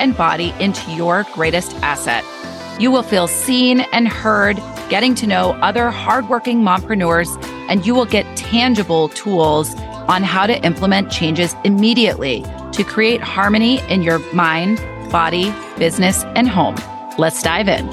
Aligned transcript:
and 0.00 0.16
body 0.16 0.52
into 0.58 0.90
your 0.92 1.24
greatest 1.34 1.74
asset. 1.76 2.24
You 2.80 2.90
will 2.90 3.02
feel 3.02 3.28
seen 3.28 3.80
and 3.92 4.08
heard, 4.08 4.56
getting 4.88 5.14
to 5.16 5.26
know 5.26 5.52
other 5.60 5.90
hardworking 5.90 6.62
mompreneurs, 6.62 7.28
and 7.68 7.86
you 7.86 7.94
will 7.94 8.06
get 8.06 8.24
tangible 8.36 9.10
tools 9.10 9.74
on 10.08 10.22
how 10.22 10.46
to 10.46 10.58
implement 10.64 11.12
changes 11.12 11.54
immediately 11.62 12.42
to 12.72 12.82
create 12.82 13.20
harmony 13.20 13.80
in 13.88 14.02
your 14.02 14.18
mind, 14.32 14.78
body, 15.12 15.54
business, 15.78 16.24
and 16.34 16.48
home. 16.48 16.76
Let's 17.18 17.42
dive 17.42 17.68
in. 17.68 17.86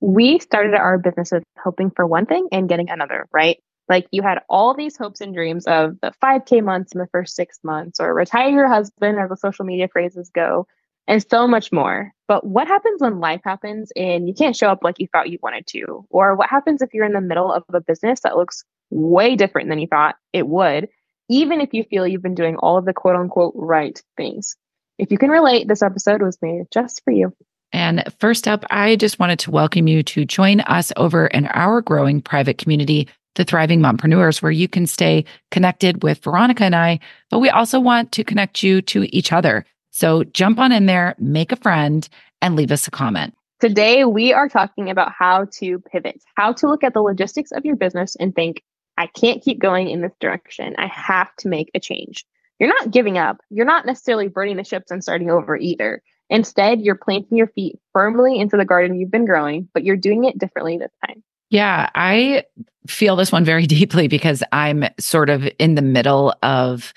We 0.00 0.38
started 0.38 0.74
our 0.74 0.98
businesses 0.98 1.42
hoping 1.58 1.90
for 1.90 2.06
one 2.06 2.26
thing 2.26 2.48
and 2.52 2.68
getting 2.68 2.90
another, 2.90 3.26
right? 3.32 3.58
Like 3.88 4.06
you 4.10 4.22
had 4.22 4.40
all 4.48 4.74
these 4.74 4.96
hopes 4.96 5.20
and 5.20 5.34
dreams 5.34 5.66
of 5.66 5.96
the 6.00 6.12
5K 6.22 6.62
months 6.62 6.92
in 6.92 7.00
the 7.00 7.06
first 7.08 7.36
six 7.36 7.58
months, 7.62 8.00
or 8.00 8.12
retire 8.14 8.50
your 8.50 8.68
husband, 8.68 9.18
as 9.18 9.28
the 9.28 9.36
social 9.36 9.64
media 9.64 9.88
phrases 9.88 10.30
go, 10.34 10.66
and 11.06 11.24
so 11.28 11.46
much 11.46 11.70
more. 11.72 12.12
But 12.28 12.44
what 12.46 12.66
happens 12.66 13.00
when 13.00 13.20
life 13.20 13.42
happens 13.44 13.92
and 13.94 14.26
you 14.26 14.34
can't 14.34 14.56
show 14.56 14.68
up 14.68 14.82
like 14.82 14.98
you 14.98 15.06
thought 15.12 15.30
you 15.30 15.38
wanted 15.42 15.66
to? 15.68 16.04
Or 16.10 16.34
what 16.34 16.50
happens 16.50 16.82
if 16.82 16.92
you're 16.92 17.06
in 17.06 17.12
the 17.12 17.20
middle 17.20 17.52
of 17.52 17.62
a 17.72 17.80
business 17.80 18.20
that 18.20 18.36
looks 18.36 18.64
way 18.90 19.36
different 19.36 19.68
than 19.68 19.78
you 19.78 19.86
thought 19.86 20.16
it 20.32 20.48
would, 20.48 20.88
even 21.28 21.60
if 21.60 21.72
you 21.72 21.84
feel 21.84 22.06
you've 22.06 22.22
been 22.22 22.34
doing 22.34 22.56
all 22.56 22.76
of 22.76 22.84
the 22.84 22.92
quote 22.92 23.16
unquote 23.16 23.54
right 23.56 24.00
things? 24.16 24.56
If 24.98 25.10
you 25.10 25.18
can 25.18 25.30
relate, 25.30 25.68
this 25.68 25.82
episode 25.82 26.22
was 26.22 26.38
made 26.40 26.64
just 26.72 27.02
for 27.04 27.12
you. 27.12 27.32
And 27.72 28.02
first 28.18 28.48
up, 28.48 28.64
I 28.70 28.96
just 28.96 29.18
wanted 29.18 29.38
to 29.40 29.50
welcome 29.50 29.86
you 29.86 30.02
to 30.02 30.24
join 30.24 30.60
us 30.60 30.92
over 30.96 31.26
in 31.26 31.46
our 31.46 31.82
growing 31.82 32.22
private 32.22 32.58
community 32.58 33.08
the 33.36 33.44
Thriving 33.44 33.80
Mompreneurs, 33.80 34.42
where 34.42 34.52
you 34.52 34.68
can 34.68 34.86
stay 34.86 35.24
connected 35.50 36.02
with 36.02 36.22
Veronica 36.22 36.64
and 36.64 36.74
I, 36.74 36.98
but 37.30 37.38
we 37.38 37.48
also 37.48 37.78
want 37.78 38.12
to 38.12 38.24
connect 38.24 38.62
you 38.62 38.82
to 38.82 39.04
each 39.16 39.32
other. 39.32 39.64
So 39.90 40.24
jump 40.24 40.58
on 40.58 40.72
in 40.72 40.86
there, 40.86 41.14
make 41.18 41.52
a 41.52 41.56
friend, 41.56 42.06
and 42.42 42.56
leave 42.56 42.72
us 42.72 42.86
a 42.86 42.90
comment. 42.90 43.34
Today, 43.60 44.04
we 44.04 44.34
are 44.34 44.48
talking 44.48 44.90
about 44.90 45.12
how 45.18 45.46
to 45.54 45.78
pivot, 45.78 46.22
how 46.34 46.52
to 46.54 46.68
look 46.68 46.84
at 46.84 46.92
the 46.92 47.00
logistics 47.00 47.52
of 47.52 47.64
your 47.64 47.76
business 47.76 48.14
and 48.16 48.34
think, 48.34 48.62
I 48.98 49.06
can't 49.06 49.42
keep 49.42 49.58
going 49.58 49.88
in 49.88 50.02
this 50.02 50.12
direction. 50.20 50.74
I 50.78 50.86
have 50.88 51.34
to 51.36 51.48
make 51.48 51.70
a 51.74 51.80
change. 51.80 52.26
You're 52.58 52.68
not 52.68 52.90
giving 52.90 53.18
up. 53.18 53.38
You're 53.50 53.66
not 53.66 53.86
necessarily 53.86 54.28
burning 54.28 54.56
the 54.56 54.64
ships 54.64 54.90
and 54.90 55.02
starting 55.02 55.30
over 55.30 55.56
either. 55.56 56.02
Instead, 56.28 56.80
you're 56.80 56.96
planting 56.96 57.38
your 57.38 57.46
feet 57.48 57.78
firmly 57.92 58.38
into 58.38 58.56
the 58.56 58.64
garden 58.64 58.98
you've 58.98 59.10
been 59.10 59.26
growing, 59.26 59.68
but 59.72 59.84
you're 59.84 59.96
doing 59.96 60.24
it 60.24 60.38
differently 60.38 60.76
this 60.76 60.92
time. 61.06 61.22
Yeah, 61.50 61.90
I 61.94 62.44
feel 62.86 63.16
this 63.16 63.32
one 63.32 63.44
very 63.44 63.66
deeply 63.66 64.08
because 64.08 64.42
I'm 64.52 64.84
sort 64.98 65.30
of 65.30 65.48
in 65.58 65.74
the 65.74 65.82
middle 65.82 66.34
of 66.42 66.92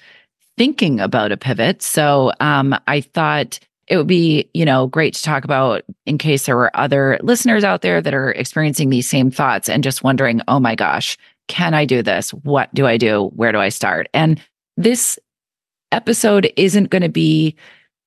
thinking 0.57 0.99
about 0.99 1.31
a 1.31 1.37
pivot. 1.37 1.81
So 1.81 2.33
um, 2.39 2.75
I 2.87 3.01
thought 3.01 3.59
it 3.87 3.97
would 3.97 4.07
be, 4.07 4.49
you 4.53 4.65
know, 4.65 4.87
great 4.87 5.15
to 5.15 5.23
talk 5.23 5.43
about 5.43 5.83
in 6.05 6.17
case 6.17 6.45
there 6.45 6.55
were 6.55 6.75
other 6.77 7.17
listeners 7.23 7.63
out 7.63 7.81
there 7.81 8.01
that 8.01 8.13
are 8.13 8.31
experiencing 8.31 8.89
these 8.89 9.09
same 9.09 9.31
thoughts 9.31 9.67
and 9.67 9.83
just 9.83 10.03
wondering, 10.03 10.41
oh 10.47 10.59
my 10.59 10.75
gosh, 10.75 11.17
can 11.47 11.73
I 11.73 11.85
do 11.85 12.03
this? 12.03 12.31
What 12.31 12.71
do 12.73 12.85
I 12.85 12.97
do? 12.97 13.31
Where 13.35 13.51
do 13.51 13.57
I 13.57 13.69
start? 13.69 14.07
And 14.13 14.39
this 14.77 15.17
episode 15.91 16.53
isn't 16.55 16.91
going 16.91 17.01
to 17.01 17.09
be 17.09 17.55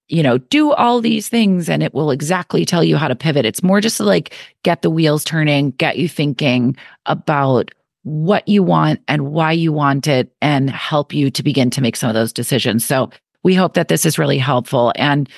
you 0.08 0.22
know, 0.22 0.38
do 0.38 0.72
all 0.72 1.00
these 1.00 1.28
things 1.28 1.68
and 1.68 1.82
it 1.82 1.94
will 1.94 2.10
exactly 2.10 2.64
tell 2.64 2.84
you 2.84 2.96
how 2.96 3.08
to 3.08 3.14
pivot. 3.14 3.46
It's 3.46 3.62
more 3.62 3.80
just 3.80 3.96
to 3.96 4.04
like 4.04 4.34
get 4.62 4.82
the 4.82 4.90
wheels 4.90 5.24
turning, 5.24 5.70
get 5.72 5.96
you 5.96 6.08
thinking 6.08 6.76
about 7.06 7.70
what 8.04 8.46
you 8.48 8.62
want 8.62 9.00
and 9.08 9.32
why 9.32 9.52
you 9.52 9.72
want 9.72 10.06
it 10.06 10.34
and 10.42 10.68
help 10.70 11.14
you 11.14 11.30
to 11.30 11.42
begin 11.42 11.70
to 11.70 11.80
make 11.80 11.96
some 11.96 12.08
of 12.08 12.14
those 12.14 12.32
decisions. 12.32 12.84
So 12.84 13.10
we 13.42 13.54
hope 13.54 13.74
that 13.74 13.88
this 13.88 14.04
is 14.04 14.18
really 14.18 14.38
helpful. 14.38 14.92
And 14.96 15.28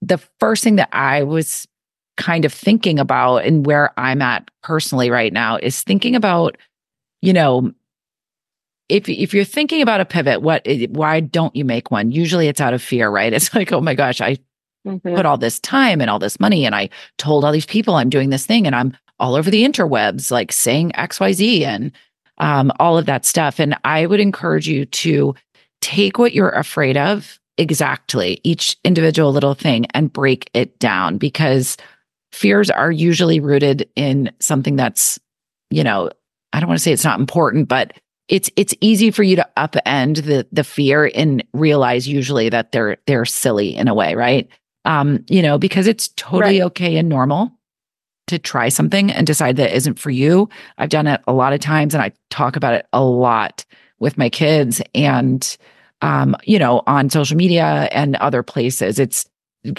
the 0.00 0.18
first 0.38 0.64
thing 0.64 0.76
that 0.76 0.88
I 0.92 1.22
was 1.22 1.66
kind 2.16 2.44
of 2.44 2.52
thinking 2.52 2.98
about 2.98 3.38
and 3.38 3.66
where 3.66 3.90
I'm 3.98 4.22
at 4.22 4.50
personally 4.62 5.10
right 5.10 5.32
now 5.32 5.56
is 5.56 5.82
thinking 5.82 6.14
about, 6.14 6.56
you 7.20 7.32
know, 7.32 7.72
if 8.92 9.08
if 9.08 9.32
you're 9.32 9.44
thinking 9.44 9.80
about 9.80 10.02
a 10.02 10.04
pivot, 10.04 10.42
what 10.42 10.66
why 10.90 11.20
don't 11.20 11.56
you 11.56 11.64
make 11.64 11.90
one? 11.90 12.12
Usually 12.12 12.46
it's 12.46 12.60
out 12.60 12.74
of 12.74 12.82
fear, 12.82 13.08
right? 13.08 13.32
It's 13.42 13.54
like, 13.54 13.72
oh 13.72 13.80
my 13.80 13.94
gosh, 13.94 14.20
I 14.20 14.36
mm-hmm. 14.86 15.14
put 15.14 15.26
all 15.26 15.38
this 15.38 15.58
time 15.60 16.00
and 16.00 16.10
all 16.10 16.18
this 16.18 16.38
money 16.38 16.66
and 16.66 16.74
I 16.74 16.90
told 17.16 17.44
all 17.44 17.52
these 17.52 17.66
people 17.66 17.94
I'm 17.94 18.10
doing 18.10 18.30
this 18.30 18.44
thing 18.44 18.66
and 18.66 18.76
I'm 18.76 18.96
all 19.18 19.34
over 19.34 19.50
the 19.50 19.64
interwebs 19.64 20.30
like 20.30 20.52
saying 20.52 20.92
XYZ 20.92 21.62
and 21.62 21.92
um, 22.38 22.70
all 22.78 22.98
of 22.98 23.06
that 23.06 23.24
stuff. 23.24 23.58
And 23.58 23.76
I 23.84 24.04
would 24.04 24.20
encourage 24.20 24.68
you 24.68 24.84
to 24.84 25.34
take 25.80 26.18
what 26.18 26.34
you're 26.34 26.50
afraid 26.50 26.96
of 26.96 27.38
exactly, 27.56 28.40
each 28.44 28.76
individual 28.84 29.32
little 29.32 29.54
thing, 29.54 29.86
and 29.94 30.12
break 30.12 30.50
it 30.54 30.78
down 30.78 31.18
because 31.18 31.76
fears 32.32 32.70
are 32.70 32.90
usually 32.90 33.40
rooted 33.40 33.88
in 33.94 34.32
something 34.40 34.76
that's, 34.76 35.18
you 35.70 35.84
know, 35.84 36.10
I 36.52 36.60
don't 36.60 36.68
want 36.68 36.78
to 36.78 36.82
say 36.82 36.92
it's 36.92 37.04
not 37.04 37.20
important, 37.20 37.68
but 37.68 37.92
it's 38.28 38.50
it's 38.56 38.74
easy 38.80 39.10
for 39.10 39.22
you 39.22 39.36
to 39.36 39.48
upend 39.56 40.24
the 40.24 40.46
the 40.52 40.64
fear 40.64 41.10
and 41.14 41.44
realize 41.52 42.08
usually 42.08 42.48
that 42.48 42.72
they're 42.72 42.96
they're 43.06 43.24
silly 43.24 43.74
in 43.76 43.88
a 43.88 43.94
way, 43.94 44.14
right? 44.14 44.48
Um, 44.84 45.24
you 45.28 45.42
know, 45.42 45.58
because 45.58 45.86
it's 45.86 46.08
totally 46.16 46.60
right. 46.60 46.66
okay 46.66 46.96
and 46.96 47.08
normal 47.08 47.52
to 48.28 48.38
try 48.38 48.68
something 48.68 49.10
and 49.10 49.26
decide 49.26 49.56
that 49.56 49.74
isn't 49.74 49.98
for 49.98 50.10
you. 50.10 50.48
I've 50.78 50.88
done 50.88 51.06
it 51.06 51.20
a 51.26 51.32
lot 51.32 51.52
of 51.52 51.60
times 51.60 51.94
and 51.94 52.02
I 52.02 52.12
talk 52.30 52.56
about 52.56 52.74
it 52.74 52.86
a 52.92 53.02
lot 53.02 53.64
with 53.98 54.18
my 54.18 54.28
kids 54.28 54.80
and 54.94 55.56
um, 56.00 56.36
you 56.42 56.58
know, 56.58 56.82
on 56.86 57.10
social 57.10 57.36
media 57.36 57.88
and 57.92 58.16
other 58.16 58.42
places. 58.42 58.98
It's 58.98 59.24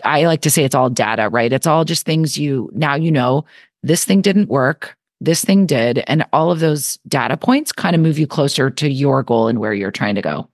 I 0.06 0.26
like 0.26 0.42
to 0.42 0.50
say 0.50 0.64
it's 0.64 0.76
all 0.76 0.90
data, 0.90 1.30
right? 1.30 1.52
It's 1.52 1.68
all 1.68 1.84
just 1.84 2.06
things 2.06 2.38
you 2.38 2.70
now 2.74 2.96
you 2.96 3.12
know 3.12 3.46
this 3.84 4.06
thing 4.06 4.22
didn't 4.22 4.48
work 4.48 4.96
this 5.24 5.44
thing 5.44 5.66
did. 5.66 6.04
And 6.08 6.26
all 6.34 6.52
of 6.52 6.60
those 6.60 6.98
data 7.08 7.38
points 7.38 7.72
kind 7.72 7.96
of 7.96 8.02
move 8.02 8.20
you 8.20 8.28
closer 8.28 8.70
to 8.70 8.90
your 8.90 9.24
goal 9.24 9.48
and 9.48 9.60
where 9.60 9.74
you're 9.74 9.92
trying 9.92 10.16
to 10.16 10.22
go. 10.22 10.50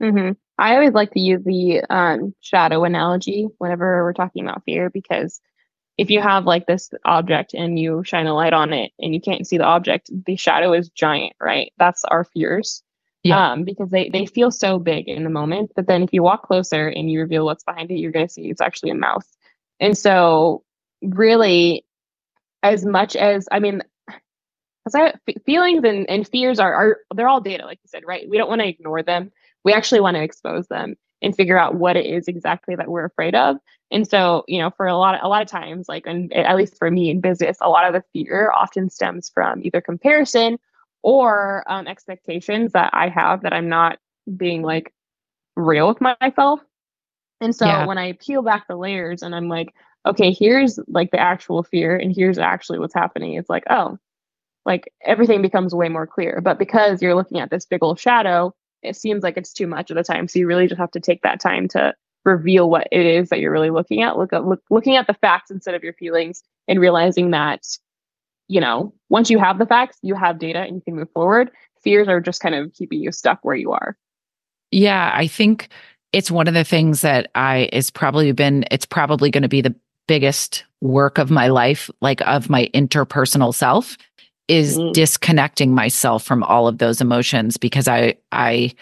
Mm-hmm. 0.00 0.32
I 0.58 0.74
always 0.74 0.92
like 0.92 1.10
to 1.12 1.20
use 1.20 1.42
the 1.44 1.82
um, 1.90 2.34
shadow 2.40 2.84
analogy 2.84 3.48
whenever 3.58 4.04
we're 4.04 4.12
talking 4.12 4.44
about 4.44 4.62
fear 4.64 4.90
because 4.90 5.40
if 5.98 6.08
you 6.08 6.20
have 6.20 6.44
like 6.44 6.66
this 6.66 6.90
object 7.04 7.52
and 7.52 7.78
you 7.78 8.02
shine 8.04 8.26
a 8.26 8.34
light 8.34 8.52
on 8.52 8.72
it 8.72 8.92
and 8.98 9.12
you 9.12 9.20
can't 9.20 9.46
see 9.46 9.58
the 9.58 9.64
object, 9.64 10.10
the 10.26 10.36
shadow 10.36 10.72
is 10.72 10.88
giant, 10.90 11.34
right? 11.40 11.72
That's 11.78 12.04
our 12.04 12.24
fears. 12.24 12.82
Yeah. 13.22 13.52
Um, 13.52 13.64
because 13.64 13.90
they, 13.90 14.08
they 14.08 14.24
feel 14.24 14.50
so 14.50 14.78
big 14.78 15.06
in 15.06 15.24
the 15.24 15.30
moment. 15.30 15.72
But 15.76 15.86
then 15.86 16.02
if 16.02 16.10
you 16.12 16.22
walk 16.22 16.46
closer 16.46 16.88
and 16.88 17.10
you 17.10 17.20
reveal 17.20 17.44
what's 17.44 17.64
behind 17.64 17.90
it, 17.90 17.98
you're 17.98 18.12
going 18.12 18.26
to 18.26 18.32
see 18.32 18.48
it's 18.48 18.62
actually 18.62 18.90
a 18.90 18.94
mouse. 18.94 19.28
And 19.78 19.96
so, 19.96 20.62
really, 21.02 21.84
as 22.62 22.84
much 22.84 23.16
as 23.16 23.48
I 23.50 23.58
mean, 23.58 23.82
because 24.84 24.94
I 24.94 25.14
feelings 25.46 25.84
and, 25.84 26.08
and 26.08 26.26
fears 26.26 26.58
are 26.58 26.74
are 26.74 26.98
they're 27.14 27.28
all 27.28 27.40
data, 27.40 27.64
like 27.64 27.78
you 27.82 27.88
said, 27.88 28.02
right? 28.06 28.28
We 28.28 28.38
don't 28.38 28.48
want 28.48 28.60
to 28.60 28.68
ignore 28.68 29.02
them. 29.02 29.30
We 29.64 29.72
actually 29.72 30.00
want 30.00 30.16
to 30.16 30.22
expose 30.22 30.66
them 30.68 30.96
and 31.22 31.36
figure 31.36 31.58
out 31.58 31.74
what 31.74 31.96
it 31.96 32.06
is 32.06 32.28
exactly 32.28 32.74
that 32.74 32.88
we're 32.88 33.04
afraid 33.04 33.34
of. 33.34 33.56
And 33.90 34.08
so, 34.08 34.44
you 34.48 34.58
know, 34.58 34.70
for 34.70 34.86
a 34.86 34.96
lot 34.96 35.16
of, 35.16 35.20
a 35.22 35.28
lot 35.28 35.42
of 35.42 35.48
times, 35.48 35.88
like, 35.88 36.06
and 36.06 36.32
at 36.32 36.56
least 36.56 36.78
for 36.78 36.90
me 36.90 37.10
in 37.10 37.20
business, 37.20 37.58
a 37.60 37.68
lot 37.68 37.86
of 37.86 37.92
the 37.92 38.04
fear 38.12 38.52
often 38.56 38.88
stems 38.88 39.28
from 39.28 39.62
either 39.62 39.80
comparison 39.80 40.58
or 41.02 41.64
um, 41.66 41.86
expectations 41.86 42.72
that 42.72 42.90
I 42.92 43.08
have 43.08 43.42
that 43.42 43.52
I'm 43.52 43.68
not 43.68 43.98
being 44.36 44.62
like 44.62 44.94
real 45.56 45.88
with 45.88 46.00
myself. 46.00 46.60
And 47.40 47.54
so 47.54 47.66
yeah. 47.66 47.86
when 47.86 47.98
I 47.98 48.12
peel 48.12 48.42
back 48.42 48.68
the 48.68 48.76
layers 48.76 49.22
and 49.22 49.34
I'm 49.34 49.48
like, 49.48 49.74
okay, 50.06 50.32
here's 50.32 50.78
like 50.88 51.10
the 51.10 51.20
actual 51.20 51.62
fear 51.62 51.96
and 51.96 52.14
here's 52.14 52.38
actually 52.38 52.78
what's 52.78 52.94
happening. 52.94 53.34
It's 53.34 53.50
like, 53.50 53.64
oh, 53.70 53.98
like 54.64 54.92
everything 55.04 55.42
becomes 55.42 55.74
way 55.74 55.88
more 55.88 56.06
clear. 56.06 56.40
But 56.40 56.58
because 56.58 57.02
you're 57.02 57.14
looking 57.14 57.40
at 57.40 57.50
this 57.50 57.66
big 57.66 57.82
old 57.82 57.98
shadow, 57.98 58.54
it 58.82 58.96
seems 58.96 59.22
like 59.22 59.36
it's 59.36 59.52
too 59.52 59.66
much 59.66 59.90
at 59.90 59.96
the 59.96 60.02
time. 60.02 60.28
So 60.28 60.38
you 60.38 60.46
really 60.46 60.66
just 60.66 60.80
have 60.80 60.90
to 60.92 61.00
take 61.00 61.22
that 61.22 61.40
time 61.40 61.68
to 61.68 61.94
reveal 62.24 62.68
what 62.68 62.88
it 62.92 63.06
is 63.06 63.28
that 63.30 63.40
you're 63.40 63.52
really 63.52 63.70
looking 63.70 64.02
at. 64.02 64.18
Look 64.18 64.32
at 64.32 64.44
look, 64.44 64.62
looking 64.70 64.96
at 64.96 65.06
the 65.06 65.14
facts 65.14 65.50
instead 65.50 65.74
of 65.74 65.82
your 65.82 65.94
feelings 65.94 66.42
and 66.68 66.80
realizing 66.80 67.30
that, 67.32 67.66
you 68.48 68.60
know, 68.60 68.94
once 69.08 69.30
you 69.30 69.38
have 69.38 69.58
the 69.58 69.66
facts, 69.66 69.98
you 70.02 70.14
have 70.14 70.38
data 70.38 70.60
and 70.60 70.76
you 70.76 70.82
can 70.82 70.96
move 70.96 71.10
forward. 71.12 71.50
Fears 71.82 72.08
are 72.08 72.20
just 72.20 72.40
kind 72.40 72.54
of 72.54 72.72
keeping 72.74 73.00
you 73.00 73.12
stuck 73.12 73.40
where 73.42 73.56
you 73.56 73.72
are. 73.72 73.96
Yeah, 74.70 75.10
I 75.14 75.26
think 75.26 75.68
it's 76.12 76.30
one 76.30 76.48
of 76.48 76.54
the 76.54 76.64
things 76.64 77.00
that 77.02 77.30
I 77.34 77.68
is 77.72 77.90
probably 77.90 78.32
been 78.32 78.64
it's 78.70 78.86
probably 78.86 79.30
going 79.30 79.42
to 79.42 79.48
be 79.48 79.62
the 79.62 79.74
biggest 80.10 80.64
work 80.80 81.18
of 81.18 81.30
my 81.30 81.46
life, 81.46 81.88
like 82.00 82.20
of 82.22 82.50
my 82.50 82.68
interpersonal 82.74 83.54
self, 83.54 83.96
is 84.48 84.76
mm. 84.76 84.92
disconnecting 84.92 85.72
myself 85.72 86.24
from 86.24 86.42
all 86.42 86.66
of 86.66 86.78
those 86.78 87.00
emotions 87.00 87.56
because 87.56 87.86
I 87.86 88.16
I 88.32 88.74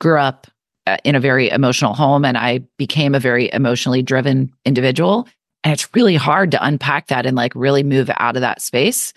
grew 0.00 0.18
up 0.18 0.48
uh, 0.88 0.96
in 1.04 1.14
a 1.14 1.20
very 1.20 1.50
emotional 1.50 1.94
home 1.94 2.24
and 2.24 2.36
I 2.36 2.64
became 2.78 3.14
a 3.14 3.20
very 3.20 3.48
emotionally 3.52 4.02
driven 4.02 4.52
individual 4.64 5.28
and 5.62 5.72
it's 5.72 5.88
really 5.94 6.16
hard 6.16 6.50
to 6.50 6.66
unpack 6.66 7.06
that 7.06 7.26
and 7.26 7.36
like 7.36 7.54
really 7.54 7.84
move 7.84 8.10
out 8.16 8.34
of 8.34 8.40
that 8.40 8.60
space. 8.60 9.12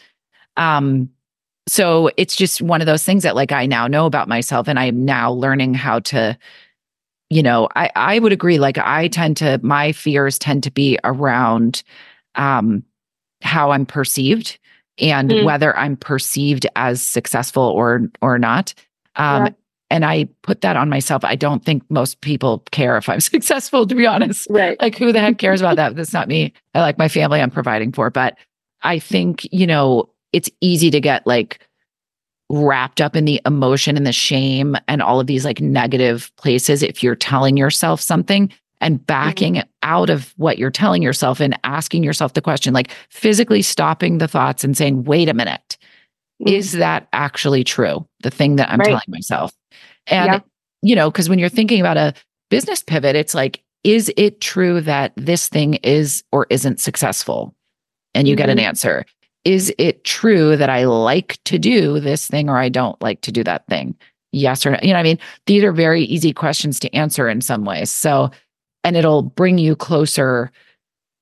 Um 0.57 1.09
so 1.67 2.11
it's 2.15 2.35
just 2.35 2.61
one 2.61 2.79
of 2.79 2.85
those 2.85 3.03
things 3.03 3.23
that 3.23 3.35
like 3.35 3.51
I 3.51 3.65
now 3.65 3.87
know 3.87 4.05
about 4.05 4.27
myself 4.27 4.67
and 4.67 4.77
I'm 4.77 5.03
now 5.03 5.31
learning 5.31 5.73
how 5.73 5.97
to 6.11 6.37
you 7.29 7.43
know, 7.43 7.69
I 7.75 7.89
I 7.95 8.19
would 8.19 8.31
agree. 8.31 8.59
Like 8.59 8.77
I 8.77 9.07
tend 9.07 9.37
to 9.37 9.59
my 9.63 9.91
fears 9.91 10.37
tend 10.39 10.63
to 10.63 10.71
be 10.71 10.99
around 11.03 11.83
um 12.35 12.83
how 13.41 13.71
I'm 13.71 13.85
perceived 13.85 14.57
and 14.97 15.29
mm. 15.29 15.43
whether 15.43 15.77
I'm 15.77 15.97
perceived 15.97 16.65
as 16.75 17.01
successful 17.01 17.63
or 17.63 18.01
or 18.21 18.39
not. 18.39 18.73
Um, 19.15 19.45
yeah. 19.45 19.51
And 19.91 20.03
I 20.03 20.27
put 20.41 20.61
that 20.61 20.75
on 20.75 20.89
myself. 20.89 21.23
I 21.23 21.35
don't 21.35 21.63
think 21.63 21.83
most 21.89 22.21
people 22.21 22.63
care 22.71 22.97
if 22.97 23.07
I'm 23.07 23.19
successful, 23.21 23.85
to 23.85 23.95
be 23.95 24.05
honest. 24.05 24.47
Right. 24.49 24.81
Like, 24.81 24.97
who 24.97 25.11
the 25.11 25.19
heck 25.19 25.37
cares 25.37 25.61
about 25.61 25.75
that? 25.75 25.95
That's 25.95 26.13
not 26.13 26.27
me. 26.27 26.53
I 26.73 26.81
like 26.81 26.97
my 26.97 27.07
family 27.07 27.39
I'm 27.39 27.51
providing 27.51 27.91
for. 27.91 28.09
But 28.09 28.37
I 28.81 28.99
think, 28.99 29.47
you 29.51 29.67
know, 29.67 30.09
it's 30.33 30.49
easy 30.59 30.89
to 30.91 30.99
get 30.99 31.25
like 31.27 31.65
wrapped 32.49 33.01
up 33.01 33.15
in 33.15 33.25
the 33.25 33.41
emotion 33.45 33.97
and 33.97 34.05
the 34.05 34.13
shame 34.13 34.75
and 34.87 35.01
all 35.01 35.19
of 35.19 35.27
these 35.27 35.45
like 35.45 35.59
negative 35.59 36.31
places 36.37 36.83
if 36.83 37.01
you're 37.01 37.15
telling 37.15 37.57
yourself 37.57 37.99
something 37.99 38.51
and 38.81 39.05
backing 39.05 39.55
mm-hmm. 39.55 39.69
out 39.83 40.09
of 40.09 40.33
what 40.37 40.57
you're 40.57 40.69
telling 40.69 41.01
yourself 41.01 41.39
and 41.39 41.57
asking 41.63 42.03
yourself 42.03 42.33
the 42.33 42.41
question, 42.41 42.73
like 42.73 42.91
physically 43.09 43.61
stopping 43.61 44.17
the 44.17 44.27
thoughts 44.27 44.63
and 44.63 44.77
saying, 44.77 45.03
wait 45.05 45.29
a 45.29 45.33
minute, 45.33 45.77
mm-hmm. 46.41 46.53
is 46.53 46.73
that 46.73 47.07
actually 47.13 47.63
true? 47.63 48.07
The 48.21 48.29
thing 48.29 48.57
that 48.57 48.69
I'm 48.69 48.79
right. 48.79 48.87
telling 48.87 49.01
myself. 49.07 49.51
And, 50.07 50.33
yeah. 50.33 50.39
you 50.81 50.95
know, 50.95 51.09
because 51.09 51.29
when 51.29 51.39
you're 51.39 51.49
thinking 51.49 51.79
about 51.79 51.97
a 51.97 52.13
business 52.49 52.83
pivot, 52.83 53.15
it's 53.15 53.33
like, 53.33 53.63
is 53.83 54.11
it 54.17 54.41
true 54.41 54.81
that 54.81 55.13
this 55.15 55.47
thing 55.47 55.75
is 55.75 56.23
or 56.31 56.47
isn't 56.49 56.79
successful? 56.79 57.55
And 58.13 58.27
you 58.27 58.33
mm-hmm. 58.33 58.37
get 58.37 58.49
an 58.49 58.57
mm-hmm. 58.57 58.67
answer. 58.67 59.05
Is 59.45 59.73
it 59.77 60.03
true 60.03 60.57
that 60.57 60.69
I 60.69 60.85
like 60.85 61.39
to 61.45 61.57
do 61.57 61.99
this 61.99 62.27
thing 62.27 62.49
or 62.49 62.57
I 62.57 62.69
don't 62.69 62.99
like 63.01 63.21
to 63.21 63.31
do 63.31 63.43
that 63.43 63.65
thing? 63.67 63.95
Yes 64.31 64.65
or 64.65 64.71
no. 64.71 64.79
You 64.81 64.91
know, 64.91 64.99
I 64.99 65.03
mean, 65.03 65.19
these 65.45 65.63
are 65.63 65.71
very 65.71 66.03
easy 66.03 66.33
questions 66.33 66.79
to 66.81 66.93
answer 66.93 67.29
in 67.29 67.41
some 67.41 67.63
ways. 67.63 67.89
So 67.91 68.31
and 68.83 68.95
it'll 68.95 69.23
bring 69.23 69.57
you 69.57 69.75
closer 69.75 70.51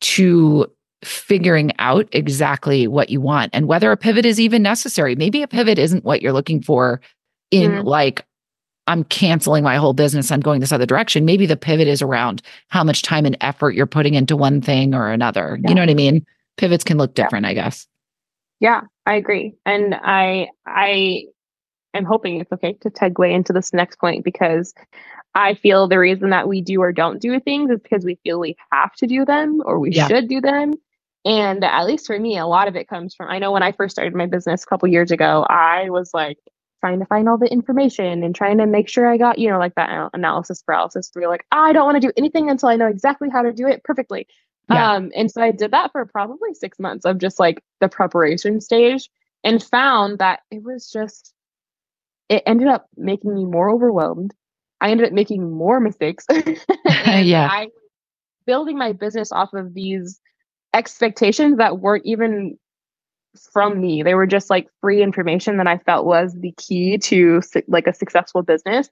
to 0.02 0.70
figuring 1.04 1.72
out 1.80 2.08
exactly 2.12 2.88
what 2.88 3.10
you 3.10 3.22
want 3.22 3.52
and 3.54 3.68
whether 3.68 3.92
a 3.92 3.98
pivot 3.98 4.26
is 4.26 4.40
even 4.40 4.62
necessary. 4.62 5.16
Maybe 5.16 5.42
a 5.42 5.48
pivot 5.48 5.80
isn't 5.80 6.04
what 6.04 6.22
you're 6.22 6.34
looking 6.34 6.62
for 6.62 7.00
in 7.52 7.72
mm-hmm. 7.72 7.88
like, 7.88 8.26
I'm 8.88 9.06
canceling 9.06 9.64
my 9.64 9.78
whole 9.78 9.94
business. 9.94 10.30
I'm 10.30 10.42
going 10.42 10.60
this 10.60 10.74
other 10.74 10.86
direction. 10.86 11.24
Maybe 11.24 11.46
the 11.46 11.56
pivot 11.56 11.88
is 11.88 12.02
around 12.02 12.42
how 12.68 12.84
much 12.84 13.02
time 13.02 13.26
and 13.26 13.38
effort 13.40 13.76
you're 13.76 13.86
putting 13.86 14.14
into 14.14 14.36
one 14.36 14.62
thing 14.62 14.94
or 14.94 15.10
another. 15.10 15.58
Yeah. 15.62 15.70
You 15.70 15.76
know 15.76 15.82
what 15.82 15.90
I 15.90 15.94
mean? 15.94 16.26
Pivots 16.58 16.84
can 16.84 16.98
look 16.98 17.14
different, 17.16 17.46
yeah. 17.46 17.52
I 17.52 17.54
guess. 17.54 17.88
Yeah, 18.64 18.84
I 19.06 19.16
agree. 19.16 19.56
And 19.66 19.94
I 19.94 20.48
I 20.66 21.26
am 21.94 22.06
hoping 22.06 22.40
it's 22.40 22.52
okay 22.54 22.78
to 22.80 22.90
segue 22.90 23.30
into 23.30 23.52
this 23.52 23.74
next 23.74 24.00
point 24.00 24.24
because 24.24 24.74
I 25.36 25.56
feel 25.56 25.90
the 25.90 26.00
reason 26.00 26.30
that 26.30 26.48
we 26.48 26.62
do 26.62 26.82
or 26.82 26.94
don't 26.94 27.20
do 27.20 27.38
things 27.42 27.72
is 27.72 27.82
because 27.82 28.06
we 28.06 28.16
feel 28.24 28.40
we 28.40 28.56
have 28.72 28.94
to 28.96 29.06
do 29.06 29.26
them 29.26 29.62
or 29.66 29.80
we 29.80 29.92
yeah. 29.92 30.08
should 30.08 30.30
do 30.30 30.40
them. 30.40 30.76
And 31.26 31.66
at 31.66 31.86
least 31.86 32.08
for 32.08 32.18
me, 32.18 32.38
a 32.38 32.46
lot 32.46 32.70
of 32.70 32.78
it 32.78 32.88
comes 32.88 33.14
from 33.14 33.30
I 33.30 33.38
know 33.40 33.52
when 33.52 33.64
I 33.64 33.74
first 33.74 33.96
started 33.96 34.16
my 34.16 34.28
business 34.28 34.64
a 34.64 34.66
couple 34.66 34.88
years 34.88 35.12
ago, 35.12 35.46
I 35.50 35.90
was 35.90 36.14
like 36.14 36.38
trying 36.80 37.00
to 37.00 37.06
find 37.06 37.28
all 37.28 37.38
the 37.38 37.52
information 37.52 38.24
and 38.24 38.34
trying 38.34 38.60
to 38.60 38.66
make 38.66 38.88
sure 38.88 39.06
I 39.06 39.18
got, 39.18 39.40
you 39.40 39.50
know, 39.50 39.60
like 39.60 39.76
that 39.76 40.10
analysis 40.14 40.62
paralysis 40.62 41.10
where 41.12 41.24
you're 41.24 41.32
like, 41.32 41.46
I 41.52 41.74
don't 41.74 41.86
want 41.86 42.02
to 42.02 42.08
do 42.08 42.14
anything 42.16 42.50
until 42.50 42.70
I 42.70 42.78
know 42.78 42.88
exactly 42.88 43.30
how 43.30 43.42
to 43.42 43.52
do 43.52 43.68
it 43.68 43.84
perfectly. 43.84 44.26
Yeah. 44.70 44.94
Um, 44.94 45.12
and 45.16 45.30
so 45.30 45.42
I 45.42 45.52
did 45.52 45.72
that 45.72 45.92
for 45.92 46.06
probably 46.06 46.54
six 46.54 46.80
months 46.80 47.06
of 47.06 47.18
just 47.18 47.40
like 47.40 47.62
the 47.82 47.90
preparation 47.90 48.62
stage 48.62 49.10
and 49.44 49.62
found 49.62 50.20
that 50.20 50.40
it 50.52 50.64
was 50.64 50.90
just, 50.92 51.34
it 52.30 52.44
ended 52.46 52.68
up 52.68 52.88
making 52.96 53.34
me 53.34 53.46
more 53.46 53.70
overwhelmed 53.70 54.34
I 54.84 54.92
ended 54.92 55.08
up 55.08 55.14
making 55.14 55.50
more 55.50 55.80
mistakes. 55.80 56.26
yeah. 56.86 57.48
I 57.50 57.70
building 58.46 58.78
my 58.78 58.92
business 58.92 59.32
off 59.32 59.54
of 59.54 59.74
these 59.74 60.20
expectations 60.74 61.58
that 61.58 61.80
weren't 61.80 62.06
even 62.06 62.58
from 63.54 63.80
me. 63.80 64.04
They 64.04 64.14
were 64.14 64.28
just 64.28 64.50
like 64.50 64.68
free 64.82 65.02
information 65.02 65.56
that 65.58 65.68
I 65.68 65.78
felt 65.78 66.06
was 66.06 66.36
the 66.38 66.54
key 66.58 66.98
to 66.98 67.42
like 67.70 67.88
a 67.88 67.94
successful 67.94 68.42
business. 68.42 68.90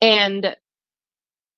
And 0.00 0.54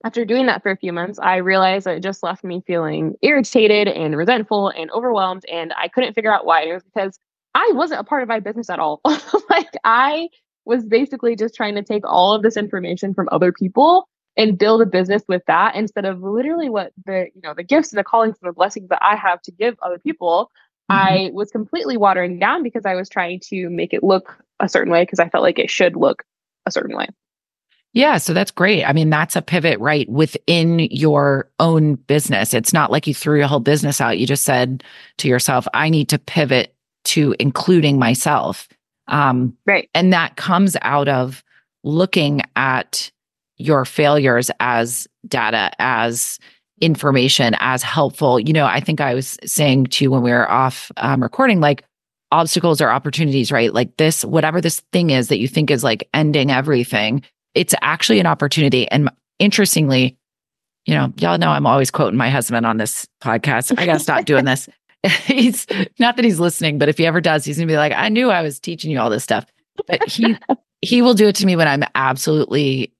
after 0.04 0.24
doing 0.26 0.46
that 0.46 0.62
for 0.62 0.70
a 0.70 0.76
few 0.76 0.92
months, 0.92 1.18
I 1.18 1.36
realized 1.36 1.86
it 1.86 2.02
just 2.02 2.22
left 2.22 2.44
me 2.44 2.62
feeling 2.66 3.14
irritated 3.22 3.88
and 3.88 4.14
resentful 4.14 4.68
and 4.68 4.90
overwhelmed. 4.90 5.46
And 5.50 5.72
I 5.78 5.88
couldn't 5.88 6.12
figure 6.12 6.32
out 6.32 6.44
why. 6.44 6.62
It 6.64 6.74
was 6.74 6.82
because 6.82 7.18
I 7.54 7.72
wasn't 7.74 8.02
a 8.02 8.04
part 8.04 8.22
of 8.22 8.28
my 8.28 8.38
business 8.38 8.68
at 8.68 8.78
all. 8.78 9.00
like 9.50 9.70
I 9.82 10.28
was 10.66 10.84
basically 10.84 11.36
just 11.36 11.54
trying 11.54 11.74
to 11.76 11.82
take 11.82 12.06
all 12.06 12.34
of 12.34 12.42
this 12.42 12.58
information 12.58 13.14
from 13.14 13.30
other 13.32 13.50
people 13.50 14.06
and 14.36 14.58
build 14.58 14.82
a 14.82 14.86
business 14.86 15.22
with 15.26 15.42
that 15.46 15.74
instead 15.74 16.04
of 16.04 16.20
literally 16.20 16.68
what 16.68 16.92
the 17.06 17.28
you 17.34 17.40
know 17.42 17.54
the 17.54 17.62
gifts 17.62 17.92
and 17.92 17.98
the 17.98 18.04
callings 18.04 18.36
and 18.42 18.48
the 18.48 18.54
blessings 18.54 18.88
that 18.88 19.02
I 19.02 19.16
have 19.16 19.40
to 19.42 19.52
give 19.52 19.76
other 19.80 19.98
people. 19.98 20.50
Mm-hmm. 20.90 21.30
I 21.30 21.30
was 21.32 21.50
completely 21.50 21.96
watering 21.96 22.38
down 22.38 22.62
because 22.62 22.84
I 22.84 22.94
was 22.94 23.08
trying 23.08 23.40
to 23.48 23.70
make 23.70 23.94
it 23.94 24.02
look 24.02 24.36
a 24.60 24.68
certain 24.68 24.92
way 24.92 25.02
because 25.02 25.18
I 25.20 25.30
felt 25.30 25.42
like 25.42 25.58
it 25.58 25.70
should 25.70 25.96
look 25.96 26.24
a 26.66 26.70
certain 26.70 26.94
way. 26.94 27.06
Yeah, 27.94 28.18
so 28.18 28.34
that's 28.34 28.50
great. 28.50 28.84
I 28.84 28.92
mean, 28.92 29.08
that's 29.08 29.36
a 29.36 29.42
pivot 29.42 29.78
right 29.78 30.08
within 30.08 30.80
your 30.90 31.48
own 31.58 31.94
business. 31.94 32.52
It's 32.52 32.72
not 32.72 32.90
like 32.90 33.06
you 33.06 33.14
threw 33.14 33.38
your 33.38 33.46
whole 33.46 33.60
business 33.60 34.00
out. 34.00 34.18
You 34.18 34.26
just 34.26 34.44
said 34.44 34.84
to 35.18 35.28
yourself, 35.28 35.66
I 35.72 35.88
need 35.88 36.08
to 36.10 36.18
pivot 36.18 36.74
to 37.04 37.34
including 37.38 37.98
myself 37.98 38.68
um, 39.08 39.56
right. 39.66 39.88
And 39.94 40.12
that 40.12 40.36
comes 40.36 40.76
out 40.82 41.08
of 41.08 41.42
looking 41.82 42.42
at 42.56 43.10
your 43.56 43.84
failures 43.84 44.50
as 44.60 45.06
data, 45.28 45.70
as 45.78 46.38
information, 46.80 47.54
as 47.60 47.82
helpful. 47.82 48.40
You 48.40 48.52
know, 48.52 48.66
I 48.66 48.80
think 48.80 49.00
I 49.00 49.14
was 49.14 49.38
saying 49.44 49.86
to 49.86 50.04
you 50.04 50.10
when 50.10 50.22
we 50.22 50.32
were 50.32 50.50
off 50.50 50.90
um, 50.96 51.22
recording, 51.22 51.60
like 51.60 51.84
obstacles 52.32 52.80
or 52.80 52.90
opportunities, 52.90 53.52
right? 53.52 53.72
Like 53.72 53.96
this, 53.96 54.24
whatever 54.24 54.60
this 54.60 54.80
thing 54.92 55.10
is 55.10 55.28
that 55.28 55.38
you 55.38 55.46
think 55.46 55.70
is 55.70 55.84
like 55.84 56.08
ending 56.12 56.50
everything, 56.50 57.22
it's 57.54 57.74
actually 57.82 58.20
an 58.20 58.26
opportunity. 58.26 58.88
And 58.90 59.10
interestingly, 59.38 60.16
you 60.86 60.94
know, 60.94 61.12
y'all 61.18 61.38
know 61.38 61.50
I'm 61.50 61.66
always 61.66 61.90
quoting 61.90 62.18
my 62.18 62.30
husband 62.30 62.66
on 62.66 62.76
this 62.76 63.06
podcast. 63.22 63.78
I 63.78 63.86
got 63.86 63.94
to 63.94 64.00
stop 64.00 64.24
doing 64.24 64.44
this. 64.44 64.68
he's 65.24 65.66
not 65.98 66.16
that 66.16 66.24
he's 66.24 66.40
listening, 66.40 66.78
but 66.78 66.88
if 66.88 66.98
he 66.98 67.06
ever 67.06 67.20
does, 67.20 67.44
he's 67.44 67.58
gonna 67.58 67.66
be 67.66 67.76
like, 67.76 67.92
I 67.92 68.08
knew 68.08 68.30
I 68.30 68.42
was 68.42 68.58
teaching 68.58 68.90
you 68.90 68.98
all 68.98 69.10
this 69.10 69.24
stuff. 69.24 69.44
But 69.86 70.08
he 70.08 70.36
he 70.80 71.02
will 71.02 71.14
do 71.14 71.28
it 71.28 71.36
to 71.36 71.46
me 71.46 71.56
when 71.56 71.68
I'm 71.68 71.84
absolutely 71.94 72.92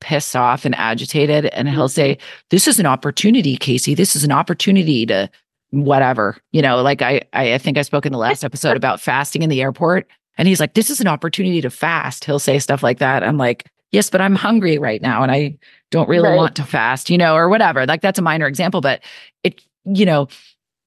pissed 0.00 0.36
off 0.36 0.64
and 0.64 0.74
agitated. 0.74 1.46
And 1.46 1.68
he'll 1.68 1.86
mm-hmm. 1.86 1.92
say, 1.92 2.18
This 2.50 2.66
is 2.66 2.80
an 2.80 2.86
opportunity, 2.86 3.56
Kaci. 3.56 3.96
This 3.96 4.16
is 4.16 4.24
an 4.24 4.32
opportunity 4.32 5.06
to 5.06 5.30
whatever. 5.70 6.36
You 6.52 6.62
know, 6.62 6.82
like 6.82 7.02
I 7.02 7.22
I 7.32 7.58
think 7.58 7.78
I 7.78 7.82
spoke 7.82 8.06
in 8.06 8.12
the 8.12 8.18
last 8.18 8.44
episode 8.44 8.76
about 8.76 9.00
fasting 9.00 9.42
in 9.42 9.50
the 9.50 9.62
airport. 9.62 10.08
And 10.38 10.48
he's 10.48 10.60
like, 10.60 10.74
This 10.74 10.90
is 10.90 11.00
an 11.00 11.08
opportunity 11.08 11.60
to 11.60 11.70
fast. 11.70 12.24
He'll 12.24 12.40
say 12.40 12.58
stuff 12.58 12.82
like 12.82 12.98
that. 12.98 13.22
I'm 13.22 13.38
like, 13.38 13.66
Yes, 13.90 14.10
but 14.10 14.20
I'm 14.20 14.34
hungry 14.34 14.78
right 14.78 15.00
now 15.00 15.22
and 15.22 15.32
I 15.32 15.58
don't 15.90 16.08
really 16.08 16.28
right. 16.28 16.36
want 16.36 16.56
to 16.56 16.64
fast, 16.64 17.08
you 17.08 17.16
know, 17.16 17.34
or 17.34 17.48
whatever. 17.48 17.86
Like 17.86 18.02
that's 18.02 18.18
a 18.18 18.22
minor 18.22 18.46
example, 18.46 18.80
but 18.80 19.00
it, 19.42 19.62
you 19.84 20.04
know, 20.04 20.28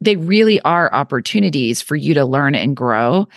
they 0.01 0.15
really 0.15 0.59
are 0.61 0.93
opportunities 0.93 1.81
for 1.81 1.95
you 1.95 2.13
to 2.13 2.25
learn 2.25 2.55
and 2.55 2.75
grow 2.75 3.27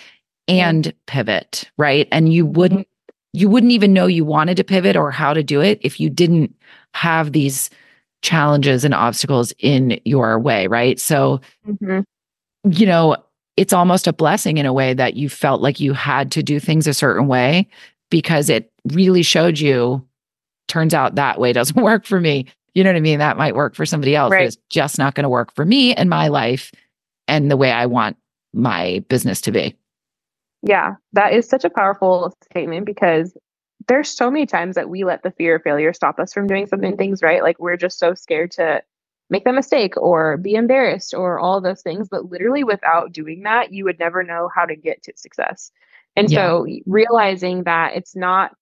and 0.48 0.92
pivot, 1.06 1.70
right? 1.78 2.08
And 2.10 2.32
you 2.32 2.46
wouldn't 2.46 2.88
you 3.32 3.48
wouldn't 3.48 3.72
even 3.72 3.92
know 3.92 4.06
you 4.06 4.24
wanted 4.24 4.56
to 4.56 4.64
pivot 4.64 4.96
or 4.96 5.10
how 5.10 5.34
to 5.34 5.42
do 5.42 5.60
it 5.60 5.80
if 5.82 5.98
you 5.98 6.08
didn't 6.08 6.54
have 6.94 7.32
these 7.32 7.68
challenges 8.22 8.84
and 8.84 8.94
obstacles 8.94 9.52
in 9.58 10.00
your 10.04 10.38
way, 10.38 10.66
right? 10.68 11.00
So 11.00 11.40
mm-hmm. 11.66 12.00
you 12.70 12.86
know, 12.86 13.16
it's 13.56 13.72
almost 13.72 14.06
a 14.06 14.12
blessing 14.12 14.58
in 14.58 14.66
a 14.66 14.72
way 14.72 14.94
that 14.94 15.14
you 15.14 15.28
felt 15.28 15.60
like 15.60 15.80
you 15.80 15.92
had 15.92 16.32
to 16.32 16.42
do 16.42 16.60
things 16.60 16.86
a 16.86 16.94
certain 16.94 17.26
way 17.26 17.68
because 18.10 18.48
it 18.48 18.70
really 18.92 19.22
showed 19.22 19.58
you 19.58 20.06
turns 20.68 20.94
out 20.94 21.14
that 21.14 21.38
way 21.38 21.52
doesn't 21.52 21.82
work 21.82 22.04
for 22.04 22.20
me 22.20 22.46
you 22.74 22.82
know 22.82 22.90
what 22.90 22.96
I 22.96 23.00
mean? 23.00 23.20
That 23.20 23.36
might 23.36 23.54
work 23.54 23.74
for 23.74 23.86
somebody 23.86 24.16
else. 24.16 24.32
Right. 24.32 24.46
It's 24.46 24.58
just 24.68 24.98
not 24.98 25.14
going 25.14 25.22
to 25.22 25.28
work 25.28 25.54
for 25.54 25.64
me 25.64 25.94
and 25.94 26.10
my 26.10 26.28
life 26.28 26.72
and 27.28 27.50
the 27.50 27.56
way 27.56 27.70
I 27.70 27.86
want 27.86 28.16
my 28.52 29.04
business 29.08 29.40
to 29.42 29.52
be. 29.52 29.76
Yeah, 30.62 30.94
that 31.12 31.32
is 31.32 31.48
such 31.48 31.64
a 31.64 31.70
powerful 31.70 32.36
statement 32.50 32.86
because 32.86 33.36
there's 33.86 34.08
so 34.08 34.30
many 34.30 34.46
times 34.46 34.74
that 34.76 34.88
we 34.88 35.04
let 35.04 35.22
the 35.22 35.30
fear 35.30 35.56
of 35.56 35.62
failure 35.62 35.92
stop 35.92 36.18
us 36.18 36.32
from 36.32 36.46
doing 36.46 36.66
something 36.66 36.96
things 36.96 37.22
right. 37.22 37.42
Like 37.42 37.60
we're 37.60 37.76
just 37.76 37.98
so 37.98 38.14
scared 38.14 38.50
to 38.52 38.82
make 39.30 39.46
a 39.46 39.52
mistake 39.52 39.94
or 39.96 40.36
be 40.36 40.54
embarrassed 40.54 41.14
or 41.14 41.38
all 41.38 41.60
those 41.60 41.82
things. 41.82 42.08
But 42.08 42.30
literally, 42.30 42.64
without 42.64 43.12
doing 43.12 43.42
that, 43.42 43.72
you 43.72 43.84
would 43.84 43.98
never 43.98 44.22
know 44.22 44.48
how 44.54 44.64
to 44.64 44.74
get 44.74 45.02
to 45.04 45.12
success. 45.16 45.70
And 46.16 46.30
yeah. 46.30 46.38
so, 46.38 46.66
realizing 46.86 47.64
that 47.64 47.94
it's 47.94 48.16
not 48.16 48.56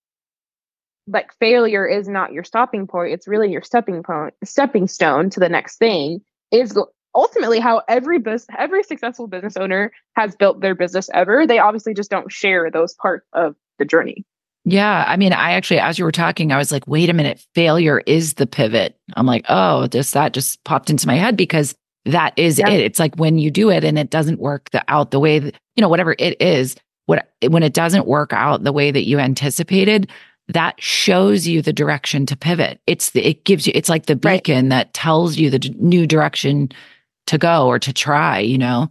like 1.07 1.33
failure 1.39 1.87
is 1.87 2.09
not 2.09 2.33
your 2.33 2.45
stopping 2.45 2.87
point 2.87 3.13
it's 3.13 3.27
really 3.27 3.51
your 3.51 3.63
stepping 3.63 4.03
point 4.03 4.35
stepping 4.45 4.87
stone 4.87 5.31
to 5.31 5.41
the 5.41 5.49
next 5.49 5.79
thing 5.79 6.21
is 6.51 6.79
ultimately 7.15 7.59
how 7.59 7.83
every 7.89 8.19
business 8.19 8.47
every 8.59 8.83
successful 8.83 9.27
business 9.27 9.57
owner 9.57 9.93
has 10.17 10.37
built 10.37 10.61
their 10.61 10.75
business 10.75 11.11
ever 11.13 11.47
they 11.47 11.59
obviously 11.59 11.95
just 11.95 12.11
don't 12.11 12.31
share 12.31 12.71
those 12.71 12.95
parts 12.95 13.27
of 13.33 13.55
the 13.79 13.85
journey 13.85 14.25
Yeah. 14.65 15.05
I 15.09 15.17
mean, 15.17 15.33
I 15.33 15.53
actually, 15.53 15.81
as 15.81 15.99
you 15.99 16.05
were 16.05 16.13
talking, 16.13 16.53
I 16.53 16.57
was 16.57 16.71
like, 16.71 16.87
wait 16.87 17.11
a 17.11 17.13
minute, 17.13 17.45
failure 17.55 18.01
is 18.07 18.35
the 18.35 18.47
pivot. 18.47 18.97
I'm 19.17 19.27
like, 19.27 19.45
oh, 19.49 19.89
just 19.89 20.15
that 20.15 20.33
just 20.33 20.63
popped 20.63 20.89
into 20.89 21.09
my 21.09 21.17
head 21.17 21.37
because 21.37 21.75
that 22.05 22.33
is 22.37 22.59
yeah. 22.59 22.71
it. 22.71 22.81
It's 22.81 22.99
like 22.99 23.17
when 23.17 23.39
you 23.39 23.51
do 23.51 23.71
it 23.71 23.83
and 23.83 23.99
it 23.99 24.11
doesn't 24.11 24.39
work 24.39 24.71
the, 24.71 24.85
out 24.87 25.11
the 25.11 25.19
way 25.19 25.41
that, 25.41 25.57
you 25.75 25.83
know, 25.83 25.89
whatever 25.89 26.15
it 26.19 26.41
is, 26.41 26.77
what 27.07 27.29
when 27.49 27.65
it 27.65 27.75
doesn't 27.75 28.07
work 28.07 28.33
out 28.33 28.63
the 28.63 28.73
way 28.73 28.93
that 28.93 29.07
you 29.07 29.19
anticipated, 29.19 30.11
that 30.53 30.81
shows 30.81 31.47
you 31.47 31.63
the 31.63 31.73
direction 31.73 32.27
to 32.27 32.37
pivot. 32.37 32.81
It's 32.87 33.11
the, 33.11 33.25
it 33.27 33.45
gives 33.45 33.67
you, 33.67 33.73
it's 33.75 33.89
like 33.89 34.07
the 34.07 34.17
beacon 34.17 34.65
right. 34.65 34.69
that 34.71 34.95
tells 34.95 35.37
you 35.37 35.51
the 35.51 35.59
d- 35.59 35.75
new 35.79 36.07
direction 36.07 36.71
to 37.27 37.39
go 37.39 37.67
or 37.67 37.79
to 37.79 37.93
try, 37.93 38.39
you 38.39 38.59
know? 38.59 38.91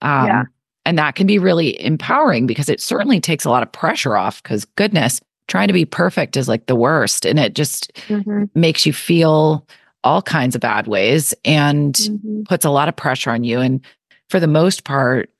Um, 0.00 0.26
yeah. 0.26 0.42
And 0.84 0.98
that 0.98 1.14
can 1.14 1.26
be 1.26 1.38
really 1.38 1.80
empowering 1.80 2.46
because 2.46 2.68
it 2.68 2.80
certainly 2.80 3.20
takes 3.20 3.44
a 3.44 3.50
lot 3.50 3.62
of 3.62 3.70
pressure 3.70 4.16
off 4.16 4.42
because 4.42 4.64
goodness, 4.64 5.20
trying 5.48 5.68
to 5.68 5.74
be 5.74 5.84
perfect 5.84 6.36
is 6.36 6.48
like 6.48 6.66
the 6.66 6.76
worst. 6.76 7.24
And 7.24 7.38
it 7.38 7.54
just 7.54 7.92
mm-hmm. 8.08 8.44
makes 8.54 8.84
you 8.84 8.92
feel 8.92 9.66
all 10.04 10.22
kinds 10.22 10.54
of 10.54 10.60
bad 10.60 10.86
ways 10.86 11.34
and 11.44 11.94
mm-hmm. 11.94 12.42
puts 12.44 12.64
a 12.64 12.70
lot 12.70 12.88
of 12.88 12.96
pressure 12.96 13.30
on 13.30 13.44
you. 13.44 13.60
And 13.60 13.80
for 14.28 14.40
the 14.40 14.48
most 14.48 14.84
part, 14.84 15.30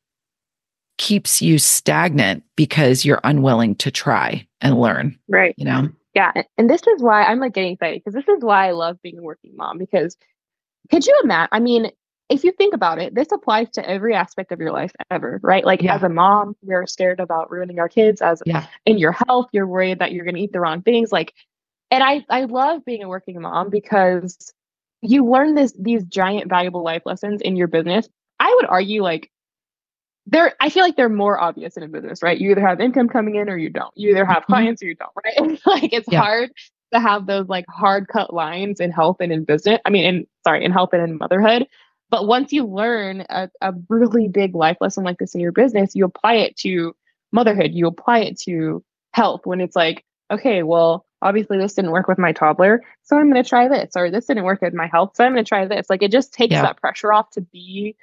keeps 0.98 1.42
you 1.42 1.58
stagnant 1.58 2.44
because 2.56 3.04
you're 3.04 3.20
unwilling 3.24 3.74
to 3.76 3.90
try 3.90 4.46
and 4.60 4.78
learn. 4.78 5.18
Right. 5.28 5.54
You 5.56 5.64
know? 5.64 5.88
Yeah. 6.14 6.32
And 6.58 6.68
this 6.68 6.82
is 6.86 7.02
why 7.02 7.24
I'm 7.24 7.40
like 7.40 7.54
getting 7.54 7.72
excited 7.72 8.02
because 8.04 8.14
this 8.14 8.28
is 8.28 8.42
why 8.42 8.68
I 8.68 8.72
love 8.72 9.00
being 9.02 9.18
a 9.18 9.22
working 9.22 9.52
mom 9.56 9.78
because 9.78 10.16
could 10.90 11.06
you 11.06 11.18
imagine? 11.24 11.48
I 11.52 11.60
mean, 11.60 11.90
if 12.28 12.44
you 12.44 12.52
think 12.52 12.74
about 12.74 12.98
it, 12.98 13.14
this 13.14 13.30
applies 13.32 13.68
to 13.70 13.88
every 13.88 14.14
aspect 14.14 14.52
of 14.52 14.58
your 14.58 14.72
life 14.72 14.92
ever, 15.10 15.38
right? 15.42 15.64
Like 15.64 15.82
yeah. 15.82 15.94
as 15.94 16.02
a 16.02 16.08
mom, 16.08 16.56
you're 16.62 16.86
scared 16.86 17.20
about 17.20 17.50
ruining 17.50 17.78
our 17.78 17.88
kids. 17.88 18.22
As 18.22 18.42
yeah. 18.46 18.66
in 18.86 18.98
your 18.98 19.12
health, 19.12 19.48
you're 19.52 19.66
worried 19.66 19.98
that 19.98 20.12
you're 20.12 20.24
going 20.24 20.36
to 20.36 20.40
eat 20.40 20.52
the 20.52 20.60
wrong 20.60 20.82
things. 20.82 21.12
Like, 21.12 21.34
and 21.90 22.02
I 22.02 22.24
I 22.30 22.44
love 22.44 22.84
being 22.84 23.02
a 23.02 23.08
working 23.08 23.40
mom 23.40 23.68
because 23.68 24.52
you 25.02 25.26
learn 25.26 25.54
this 25.54 25.74
these 25.78 26.04
giant 26.04 26.48
valuable 26.48 26.82
life 26.82 27.02
lessons 27.04 27.42
in 27.42 27.56
your 27.56 27.68
business. 27.68 28.08
I 28.40 28.52
would 28.56 28.66
argue 28.66 29.02
like 29.02 29.30
they're 30.26 30.54
I 30.60 30.68
feel 30.68 30.82
like 30.82 30.96
they're 30.96 31.08
more 31.08 31.40
obvious 31.40 31.76
in 31.76 31.82
a 31.82 31.88
business, 31.88 32.22
right? 32.22 32.38
You 32.38 32.50
either 32.50 32.66
have 32.66 32.80
income 32.80 33.08
coming 33.08 33.36
in 33.36 33.48
or 33.48 33.56
you 33.56 33.70
don't. 33.70 33.92
You 33.96 34.10
either 34.10 34.24
have 34.24 34.42
mm-hmm. 34.42 34.52
clients 34.52 34.82
or 34.82 34.86
you 34.86 34.94
don't, 34.94 35.10
right? 35.24 35.60
like 35.66 35.92
it's 35.92 36.08
yeah. 36.10 36.20
hard 36.20 36.52
to 36.92 37.00
have 37.00 37.26
those 37.26 37.48
like 37.48 37.64
hard 37.68 38.08
cut 38.08 38.32
lines 38.32 38.80
in 38.80 38.90
health 38.90 39.16
and 39.20 39.32
in 39.32 39.44
business. 39.44 39.80
I 39.84 39.90
mean, 39.90 40.04
in 40.04 40.26
sorry, 40.44 40.64
in 40.64 40.72
health 40.72 40.90
and 40.92 41.02
in 41.02 41.18
motherhood. 41.18 41.66
But 42.10 42.26
once 42.26 42.52
you 42.52 42.66
learn 42.66 43.24
a, 43.30 43.48
a 43.62 43.72
really 43.88 44.28
big 44.28 44.54
life 44.54 44.76
lesson 44.80 45.02
like 45.02 45.18
this 45.18 45.34
in 45.34 45.40
your 45.40 45.52
business, 45.52 45.94
you 45.94 46.04
apply 46.04 46.34
it 46.34 46.56
to 46.58 46.94
motherhood, 47.32 47.72
you 47.72 47.86
apply 47.86 48.20
it 48.20 48.38
to 48.40 48.84
health 49.14 49.40
when 49.44 49.62
it's 49.62 49.74
like, 49.74 50.04
okay, 50.30 50.62
well, 50.62 51.06
obviously 51.22 51.56
this 51.56 51.72
didn't 51.72 51.90
work 51.90 52.08
with 52.08 52.18
my 52.18 52.32
toddler, 52.32 52.82
so 53.02 53.16
I'm 53.16 53.30
going 53.30 53.42
to 53.42 53.48
try 53.48 53.66
this, 53.66 53.92
or 53.96 54.10
this 54.10 54.26
didn't 54.26 54.44
work 54.44 54.60
with 54.60 54.74
my 54.74 54.86
health, 54.86 55.12
so 55.14 55.24
I'm 55.24 55.32
going 55.32 55.44
to 55.44 55.48
try 55.48 55.66
this. 55.66 55.88
Like 55.88 56.02
it 56.02 56.12
just 56.12 56.34
takes 56.34 56.52
yeah. 56.52 56.62
that 56.62 56.80
pressure 56.80 57.12
off 57.12 57.30
to 57.30 57.40
be 57.40 57.96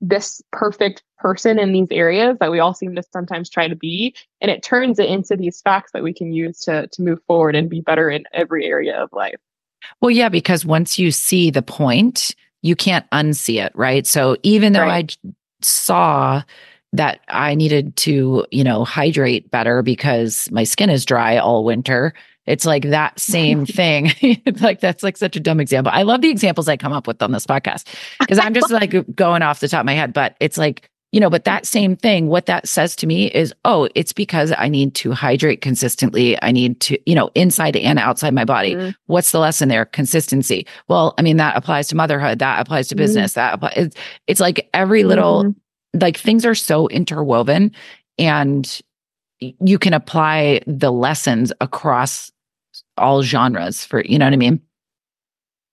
this 0.00 0.42
perfect 0.52 1.02
person 1.18 1.58
in 1.58 1.72
these 1.72 1.88
areas 1.90 2.36
that 2.38 2.50
we 2.50 2.60
all 2.60 2.74
seem 2.74 2.94
to 2.94 3.02
sometimes 3.12 3.48
try 3.48 3.66
to 3.66 3.76
be 3.76 4.14
and 4.40 4.50
it 4.50 4.62
turns 4.62 4.98
it 4.98 5.08
into 5.08 5.36
these 5.36 5.62
facts 5.62 5.92
that 5.92 6.02
we 6.02 6.12
can 6.12 6.32
use 6.32 6.58
to 6.60 6.86
to 6.88 7.02
move 7.02 7.18
forward 7.26 7.56
and 7.56 7.70
be 7.70 7.80
better 7.80 8.10
in 8.10 8.24
every 8.32 8.66
area 8.66 8.94
of 8.96 9.08
life 9.12 9.40
well 10.00 10.10
yeah 10.10 10.28
because 10.28 10.66
once 10.66 10.98
you 10.98 11.10
see 11.10 11.50
the 11.50 11.62
point 11.62 12.34
you 12.66 12.76
can't 12.76 13.08
unsee 13.10 13.64
it, 13.64 13.72
right? 13.74 14.06
So 14.06 14.36
even 14.42 14.72
though 14.72 14.80
right. 14.80 15.16
I 15.24 15.30
saw 15.62 16.42
that 16.92 17.20
I 17.28 17.54
needed 17.54 17.96
to, 17.96 18.44
you 18.50 18.64
know, 18.64 18.84
hydrate 18.84 19.50
better 19.50 19.82
because 19.82 20.50
my 20.50 20.64
skin 20.64 20.90
is 20.90 21.04
dry 21.04 21.36
all 21.36 21.64
winter, 21.64 22.12
it's 22.46 22.64
like 22.64 22.84
that 22.84 23.18
same 23.18 23.66
thing. 23.66 24.12
like 24.60 24.80
that's 24.80 25.02
like 25.02 25.16
such 25.16 25.36
a 25.36 25.40
dumb 25.40 25.60
example. 25.60 25.92
I 25.94 26.02
love 26.02 26.20
the 26.20 26.30
examples 26.30 26.68
I 26.68 26.76
come 26.76 26.92
up 26.92 27.06
with 27.06 27.22
on 27.22 27.32
this 27.32 27.46
podcast 27.46 27.86
because 28.20 28.38
I'm 28.38 28.54
just 28.60 28.70
like 28.70 28.94
going 29.14 29.42
off 29.42 29.60
the 29.60 29.68
top 29.68 29.80
of 29.80 29.86
my 29.86 29.94
head, 29.94 30.12
but 30.12 30.36
it's 30.40 30.58
like 30.58 30.90
you 31.12 31.20
know, 31.20 31.30
but 31.30 31.44
that 31.44 31.64
same 31.64 31.96
thing, 31.96 32.26
what 32.26 32.46
that 32.46 32.68
says 32.68 32.94
to 32.96 33.06
me 33.06 33.30
is, 33.30 33.54
oh, 33.64 33.88
it's 33.94 34.12
because 34.12 34.52
I 34.58 34.68
need 34.68 34.94
to 34.96 35.12
hydrate 35.12 35.62
consistently. 35.62 36.36
I 36.42 36.50
need 36.52 36.80
to, 36.80 36.98
you 37.08 37.14
know, 37.14 37.30
inside 37.34 37.76
and 37.76 37.98
outside 37.98 38.34
my 38.34 38.44
body. 38.44 38.74
Mm-hmm. 38.74 38.90
What's 39.06 39.30
the 39.30 39.38
lesson 39.38 39.68
there? 39.68 39.86
Consistency. 39.86 40.66
Well, 40.88 41.14
I 41.16 41.22
mean, 41.22 41.36
that 41.36 41.56
applies 41.56 41.88
to 41.88 41.96
motherhood. 41.96 42.40
That 42.40 42.60
applies 42.60 42.88
to 42.88 42.94
mm-hmm. 42.94 43.02
business. 43.04 43.32
That 43.34 43.54
applies. 43.54 43.72
It's, 43.76 43.96
it's 44.26 44.40
like 44.40 44.68
every 44.74 45.04
little, 45.04 45.44
mm-hmm. 45.44 45.98
like 46.00 46.18
things 46.18 46.44
are 46.44 46.56
so 46.56 46.88
interwoven 46.88 47.72
and 48.18 48.80
you 49.40 49.78
can 49.78 49.92
apply 49.94 50.60
the 50.66 50.90
lessons 50.90 51.52
across 51.60 52.32
all 52.96 53.22
genres 53.22 53.84
for, 53.84 54.02
you 54.04 54.18
know 54.18 54.26
what 54.26 54.32
I 54.32 54.36
mean? 54.36 54.60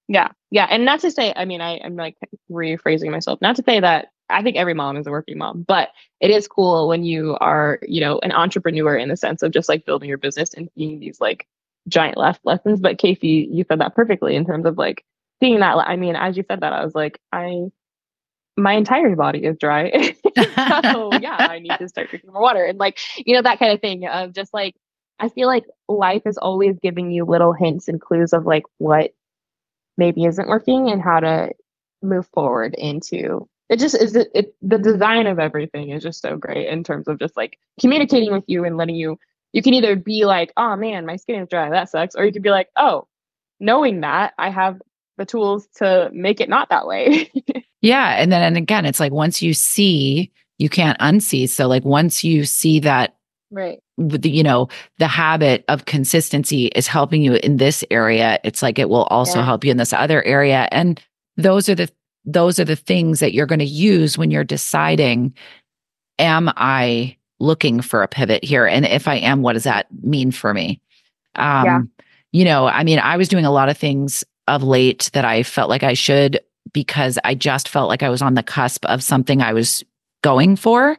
Yeah. 0.08 0.30
Yeah. 0.52 0.68
And 0.70 0.86
not 0.86 1.00
to 1.02 1.12
say, 1.12 1.34
I 1.36 1.46
mean, 1.46 1.62
I, 1.62 1.80
I'm 1.84 1.96
like 1.96 2.18
rephrasing 2.52 3.12
myself, 3.12 3.42
not 3.42 3.56
to 3.56 3.64
say 3.64 3.80
that 3.80 4.08
I 4.30 4.42
think 4.42 4.58
every 4.58 4.74
mom 4.74 4.98
is 4.98 5.08
a 5.08 5.12
working 5.12 5.38
mom, 5.38 5.64
but 5.68 5.90
it 6.20 6.32
is 6.32 6.48
cool 6.48 6.88
when 6.88 7.04
you 7.04 7.38
are, 7.40 7.80
you 7.84 8.02
know, 8.02 8.20
an 8.20 8.32
entrepreneur 8.32 8.96
in 8.96 9.10
the 9.10 9.18
sense 9.18 9.42
of 9.42 9.52
just 9.52 9.70
like 9.70 9.86
building 9.86 10.10
your 10.10 10.18
business 10.18 10.54
and 10.54 10.70
seeing 10.76 11.00
these 11.00 11.20
like 11.20 11.48
giant 11.88 12.18
life 12.18 12.40
lessons. 12.44 12.80
But 12.80 12.98
Kaci, 12.98 13.48
you 13.50 13.66
said 13.68 13.80
that 13.80 13.96
perfectly 13.96 14.36
in 14.36 14.46
terms 14.46 14.66
of 14.66 14.78
like 14.78 15.04
seeing 15.42 15.60
that. 15.60 15.78
I 15.78 15.96
mean, 15.96 16.16
as 16.16 16.38
you 16.38 16.44
said 16.48 16.62
that, 16.62 16.74
I 16.74 16.84
was 16.84 16.96
like, 16.96 17.20
I, 17.32 17.68
my 18.56 18.74
entire 18.74 19.16
body 19.16 19.46
is 19.46 19.58
dry. 19.58 19.92
so 20.38 21.14
yeah, 21.20 21.38
I 21.40 21.60
need 21.60 21.78
to 21.80 21.88
start 21.88 22.10
drinking 22.10 22.32
more 22.32 22.42
water 22.42 22.64
and 22.64 22.78
like, 22.78 23.00
you 23.18 23.36
know, 23.36 23.42
that 23.42 23.60
kind 23.60 23.74
of 23.74 23.82
thing 23.82 24.06
of 24.08 24.34
just 24.34 24.54
like, 24.54 24.76
I 25.20 25.30
feel 25.30 25.48
like 25.48 25.66
life 25.88 26.24
is 26.26 26.38
always 26.38 26.78
giving 26.82 27.12
you 27.12 27.26
little 27.26 27.54
hints 27.54 27.88
and 27.88 28.02
clues 28.02 28.34
of 28.34 28.46
like 28.46 28.64
what 28.78 29.14
maybe 29.98 30.26
isn't 30.26 30.48
working 30.48 30.90
and 30.90 31.02
how 31.02 31.20
to 31.20 31.52
move 32.02 32.28
forward 32.34 32.76
into 32.78 33.48
it 33.70 33.80
just 33.80 33.96
is 33.96 34.16
it, 34.16 34.30
it, 34.36 34.56
the 34.62 34.78
design 34.78 35.26
of 35.26 35.40
everything 35.40 35.90
is 35.90 36.04
just 36.04 36.22
so 36.22 36.36
great 36.36 36.68
in 36.68 36.84
terms 36.84 37.08
of 37.08 37.18
just 37.18 37.38
like 37.38 37.58
communicating 37.80 38.32
with 38.32 38.44
you 38.48 38.66
and 38.66 38.76
letting 38.78 38.96
you 38.96 39.18
you 39.54 39.62
can 39.62 39.74
either 39.74 39.96
be 39.96 40.26
like 40.26 40.52
oh 40.58 40.76
man 40.76 41.06
my 41.06 41.16
skin 41.16 41.42
is 41.42 41.48
dry 41.50 41.70
that 41.70 41.90
sucks 41.90 42.16
or 42.16 42.26
you 42.26 42.34
can 42.34 42.42
be 42.42 42.50
like 42.50 42.68
oh 42.76 43.08
knowing 43.60 44.02
that 44.02 44.34
i 44.38 44.50
have 44.50 44.82
the 45.18 45.26
tools 45.26 45.68
to 45.76 46.10
make 46.12 46.42
it 46.42 46.50
not 46.50 46.70
that 46.70 46.88
way. 46.88 47.32
Yeah 47.84 48.16
and 48.18 48.32
then 48.32 48.42
and 48.42 48.56
again 48.56 48.86
it's 48.86 49.02
like 49.02 49.12
once 49.12 49.42
you 49.42 49.54
see 49.54 50.32
you 50.58 50.70
can't 50.70 50.98
unsee 51.00 51.50
so 51.50 51.68
like 51.68 51.84
once 51.84 52.24
you 52.24 52.46
see 52.46 52.80
that 52.80 53.18
right 53.52 53.83
you 53.98 54.44
know 54.44 54.68
the 54.98 55.08
habit 55.08 55.64
of 55.68 55.86
consistency 55.86 56.66
is 56.68 56.88
helping 56.88 57.22
you 57.22 57.36
in 57.36 57.58
this 57.58 57.84
area 57.92 58.40
it's 58.44 58.62
like 58.64 58.80
it 58.80 58.90
will 58.90 59.04
also 59.06 59.40
yeah. 59.40 59.46
help 59.46 59.64
you 59.64 59.70
in 59.70 59.78
this 59.78 59.94
other 59.94 60.24
area 60.24 60.68
and 60.72 61.00
those 61.38 61.70
are 61.70 61.76
the 61.76 61.90
those 62.26 62.60
are 62.60 62.66
the 62.66 62.76
things 62.76 63.20
that 63.20 63.34
you're 63.34 63.46
going 63.46 63.60
to 63.60 63.66
use 63.66 64.18
when 64.18 64.32
you're 64.32 64.44
deciding 64.44 65.34
am 66.20 66.52
I 66.56 67.18
looking 67.40 67.82
for 67.82 68.04
a 68.04 68.08
pivot 68.08 68.44
here? 68.44 68.66
And 68.66 68.86
if 68.86 69.08
I 69.08 69.16
am, 69.16 69.42
what 69.42 69.54
does 69.54 69.64
that 69.64 69.88
mean 70.02 70.32
for 70.32 70.54
me? 70.54 70.82
Um, 71.36 71.66
yeah. 71.66 71.82
You 72.32 72.46
know, 72.46 72.68
I 72.68 72.84
mean, 72.84 73.00
I 73.00 73.18
was 73.18 73.28
doing 73.28 73.46
a 73.46 73.52
lot 73.52 73.70
of 73.70 73.78
things 73.78 74.24
of 74.48 74.64
late 74.64 75.10
that 75.14 75.26
I 75.26 75.44
felt 75.44 75.70
like 75.70 75.84
I 75.84 75.94
should 75.94 76.40
because 76.72 77.20
I 77.24 77.36
just 77.36 77.70
felt 77.70 77.90
like 77.90 78.02
I 78.02 78.10
was 78.10 78.22
on 78.22 78.34
the 78.34 78.44
cusp 78.44 78.86
of 78.86 79.04
something 79.04 79.42
I 79.42 79.54
was 79.54 79.84
going 80.22 80.56
for. 80.56 80.98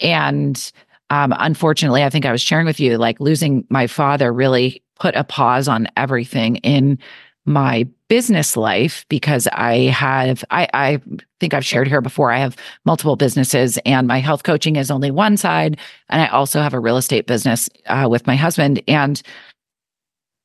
And 0.00 0.72
um, 1.12 1.34
unfortunately, 1.38 2.02
I 2.02 2.08
think 2.08 2.24
I 2.24 2.32
was 2.32 2.40
sharing 2.40 2.64
with 2.64 2.80
you, 2.80 2.96
like 2.96 3.20
losing 3.20 3.66
my 3.68 3.86
father 3.86 4.32
really 4.32 4.82
put 4.98 5.14
a 5.14 5.24
pause 5.24 5.68
on 5.68 5.86
everything 5.94 6.56
in 6.56 6.98
my 7.44 7.86
business 8.08 8.56
life 8.56 9.04
because 9.10 9.46
I 9.52 9.88
have 9.88 10.42
I, 10.50 10.68
I 10.72 11.00
think 11.38 11.52
I've 11.52 11.66
shared 11.66 11.86
here 11.86 12.00
before. 12.00 12.32
I 12.32 12.38
have 12.38 12.56
multiple 12.86 13.16
businesses 13.16 13.78
and 13.84 14.08
my 14.08 14.20
health 14.20 14.44
coaching 14.44 14.76
is 14.76 14.90
only 14.90 15.10
one 15.10 15.36
side. 15.36 15.76
And 16.08 16.22
I 16.22 16.28
also 16.28 16.62
have 16.62 16.72
a 16.72 16.80
real 16.80 16.96
estate 16.96 17.26
business 17.26 17.68
uh, 17.88 18.06
with 18.10 18.26
my 18.26 18.36
husband. 18.36 18.82
And 18.88 19.20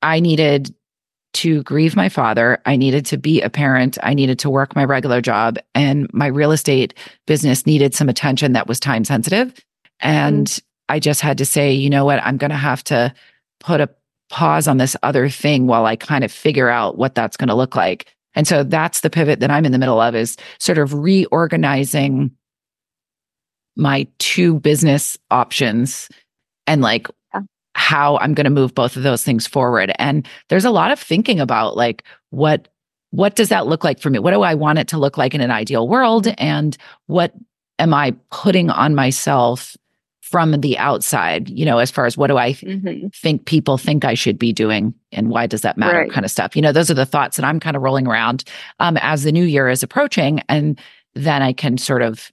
I 0.02 0.20
needed 0.20 0.76
to 1.36 1.64
grieve 1.64 1.96
my 1.96 2.10
father. 2.10 2.60
I 2.66 2.76
needed 2.76 3.06
to 3.06 3.18
be 3.18 3.42
a 3.42 3.50
parent. 3.50 3.98
I 4.04 4.14
needed 4.14 4.38
to 4.40 4.50
work 4.50 4.76
my 4.76 4.84
regular 4.84 5.22
job. 5.22 5.60
And 5.76 6.12
my 6.14 6.28
real 6.28 6.52
estate 6.52 6.94
business 7.26 7.66
needed 7.66 7.96
some 7.96 8.10
attention 8.10 8.52
that 8.52 8.68
was 8.68 8.82
time 8.82 9.06
sensitive. 9.06 9.54
And 10.00 10.48
mm. 10.48 10.62
I 10.90 11.00
just 11.00 11.22
had 11.22 11.38
to 11.40 11.46
say, 11.46 11.74
you 11.74 11.90
know 11.90 12.06
what? 12.06 12.22
I'm 12.24 12.38
going 12.38 12.52
to 12.52 12.58
have 12.58 12.84
to 12.86 13.14
put 13.60 13.82
a 13.82 13.90
pause 14.30 14.68
on 14.68 14.78
this 14.78 14.96
other 15.04 15.30
thing 15.30 15.68
while 15.68 15.86
I 15.86 15.96
kind 15.96 16.24
of 16.24 16.32
figure 16.32 16.70
out 16.70 16.98
what 16.98 17.16
that's 17.16 17.38
going 17.38 17.48
to 17.48 17.56
look 17.56 17.76
like. 17.76 18.14
And 18.36 18.48
so 18.48 18.64
that's 18.64 19.02
the 19.02 19.10
pivot 19.10 19.40
that 19.40 19.52
I'm 19.52 19.66
in 19.66 19.72
the 19.72 19.80
middle 19.80 20.00
of 20.00 20.16
is 20.16 20.38
sort 20.60 20.78
of 20.78 20.94
reorganizing 20.94 22.32
my 23.76 24.08
two 24.20 24.60
business 24.60 25.18
options 25.32 26.10
and 26.66 26.82
like 26.82 27.08
yeah. 27.34 27.42
how 27.74 28.18
I'm 28.18 28.34
going 28.34 28.46
to 28.46 28.52
move 28.52 28.76
both 28.76 28.96
of 28.96 29.04
those 29.04 29.24
things 29.24 29.48
forward. 29.48 29.92
And 29.98 30.28
there's 30.50 30.66
a 30.66 30.72
lot 30.72 30.92
of 30.92 31.00
thinking 31.00 31.40
about 31.40 31.78
like 31.78 32.04
what 32.32 32.68
what 33.12 33.36
does 33.36 33.50
that 33.50 33.68
look 33.68 33.86
like 33.86 34.00
for 34.00 34.10
me? 34.10 34.20
What 34.20 34.32
do 34.32 34.42
I 34.42 34.54
want 34.54 34.80
it 34.80 34.90
to 34.90 34.98
look 34.98 35.18
like 35.18 35.34
in 35.34 35.40
an 35.40 35.50
ideal 35.50 35.88
world 35.88 36.28
and 36.38 36.76
what 37.06 37.34
am 37.80 37.94
I 37.94 38.14
putting 38.32 38.70
on 38.70 38.96
myself 38.96 39.78
from 40.30 40.60
the 40.60 40.78
outside, 40.78 41.50
you 41.50 41.64
know, 41.64 41.78
as 41.78 41.90
far 41.90 42.06
as 42.06 42.18
what 42.18 42.28
do 42.28 42.38
I 42.38 42.52
mm-hmm. 42.52 43.08
think 43.16 43.46
people 43.46 43.78
think 43.78 44.04
I 44.04 44.14
should 44.14 44.38
be 44.38 44.52
doing 44.52 44.94
and 45.14 45.30
why 45.30 45.48
does 45.48 45.62
that 45.62 45.78
matter 45.78 46.00
right. 46.00 46.12
kind 46.12 46.26
of 46.26 46.32
stuff. 46.32 46.54
You 46.54 46.62
know, 46.62 46.74
those 46.74 46.92
are 46.92 46.96
the 46.96 47.06
thoughts 47.06 47.38
that 47.38 47.46
I'm 47.46 47.62
kind 47.62 47.78
of 47.78 47.82
rolling 47.82 48.08
around 48.08 48.44
um, 48.82 48.98
as 48.98 49.24
the 49.24 49.32
new 49.32 49.46
year 49.46 49.70
is 49.70 49.84
approaching. 49.84 50.42
And 50.50 50.78
then 51.16 51.42
I 51.42 51.54
can 51.54 51.78
sort 51.78 52.02
of 52.02 52.30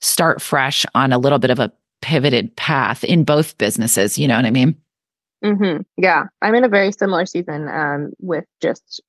start 0.00 0.42
fresh 0.42 0.84
on 0.96 1.12
a 1.12 1.18
little 1.18 1.38
bit 1.38 1.50
of 1.50 1.60
a 1.60 1.72
pivoted 2.02 2.56
path 2.56 3.04
in 3.04 3.22
both 3.22 3.56
businesses. 3.58 4.18
You 4.18 4.26
know 4.26 4.34
what 4.34 4.46
I 4.46 4.50
mean? 4.50 4.76
Mm-hmm. 5.44 5.82
Yeah. 5.98 6.24
I'm 6.42 6.56
in 6.56 6.64
a 6.64 6.68
very 6.68 6.90
similar 6.90 7.26
season 7.26 7.68
um, 7.68 8.10
with 8.18 8.44
just, 8.60 9.00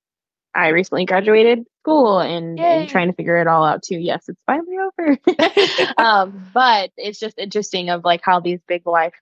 I 0.53 0.69
recently 0.69 1.05
graduated 1.05 1.65
school 1.79 2.19
and, 2.19 2.59
and, 2.59 2.89
trying 2.89 3.07
to 3.07 3.13
figure 3.13 3.37
it 3.37 3.47
all 3.47 3.63
out 3.65 3.83
too. 3.83 3.97
Yes, 3.97 4.27
it's 4.27 4.41
finally 4.45 4.77
over. 4.77 5.17
um, 5.97 6.49
but 6.53 6.91
it's 6.97 7.19
just 7.19 7.39
interesting 7.39 7.89
of 7.89 8.03
like 8.03 8.21
how 8.23 8.39
these 8.39 8.59
big 8.67 8.85
life 8.85 9.13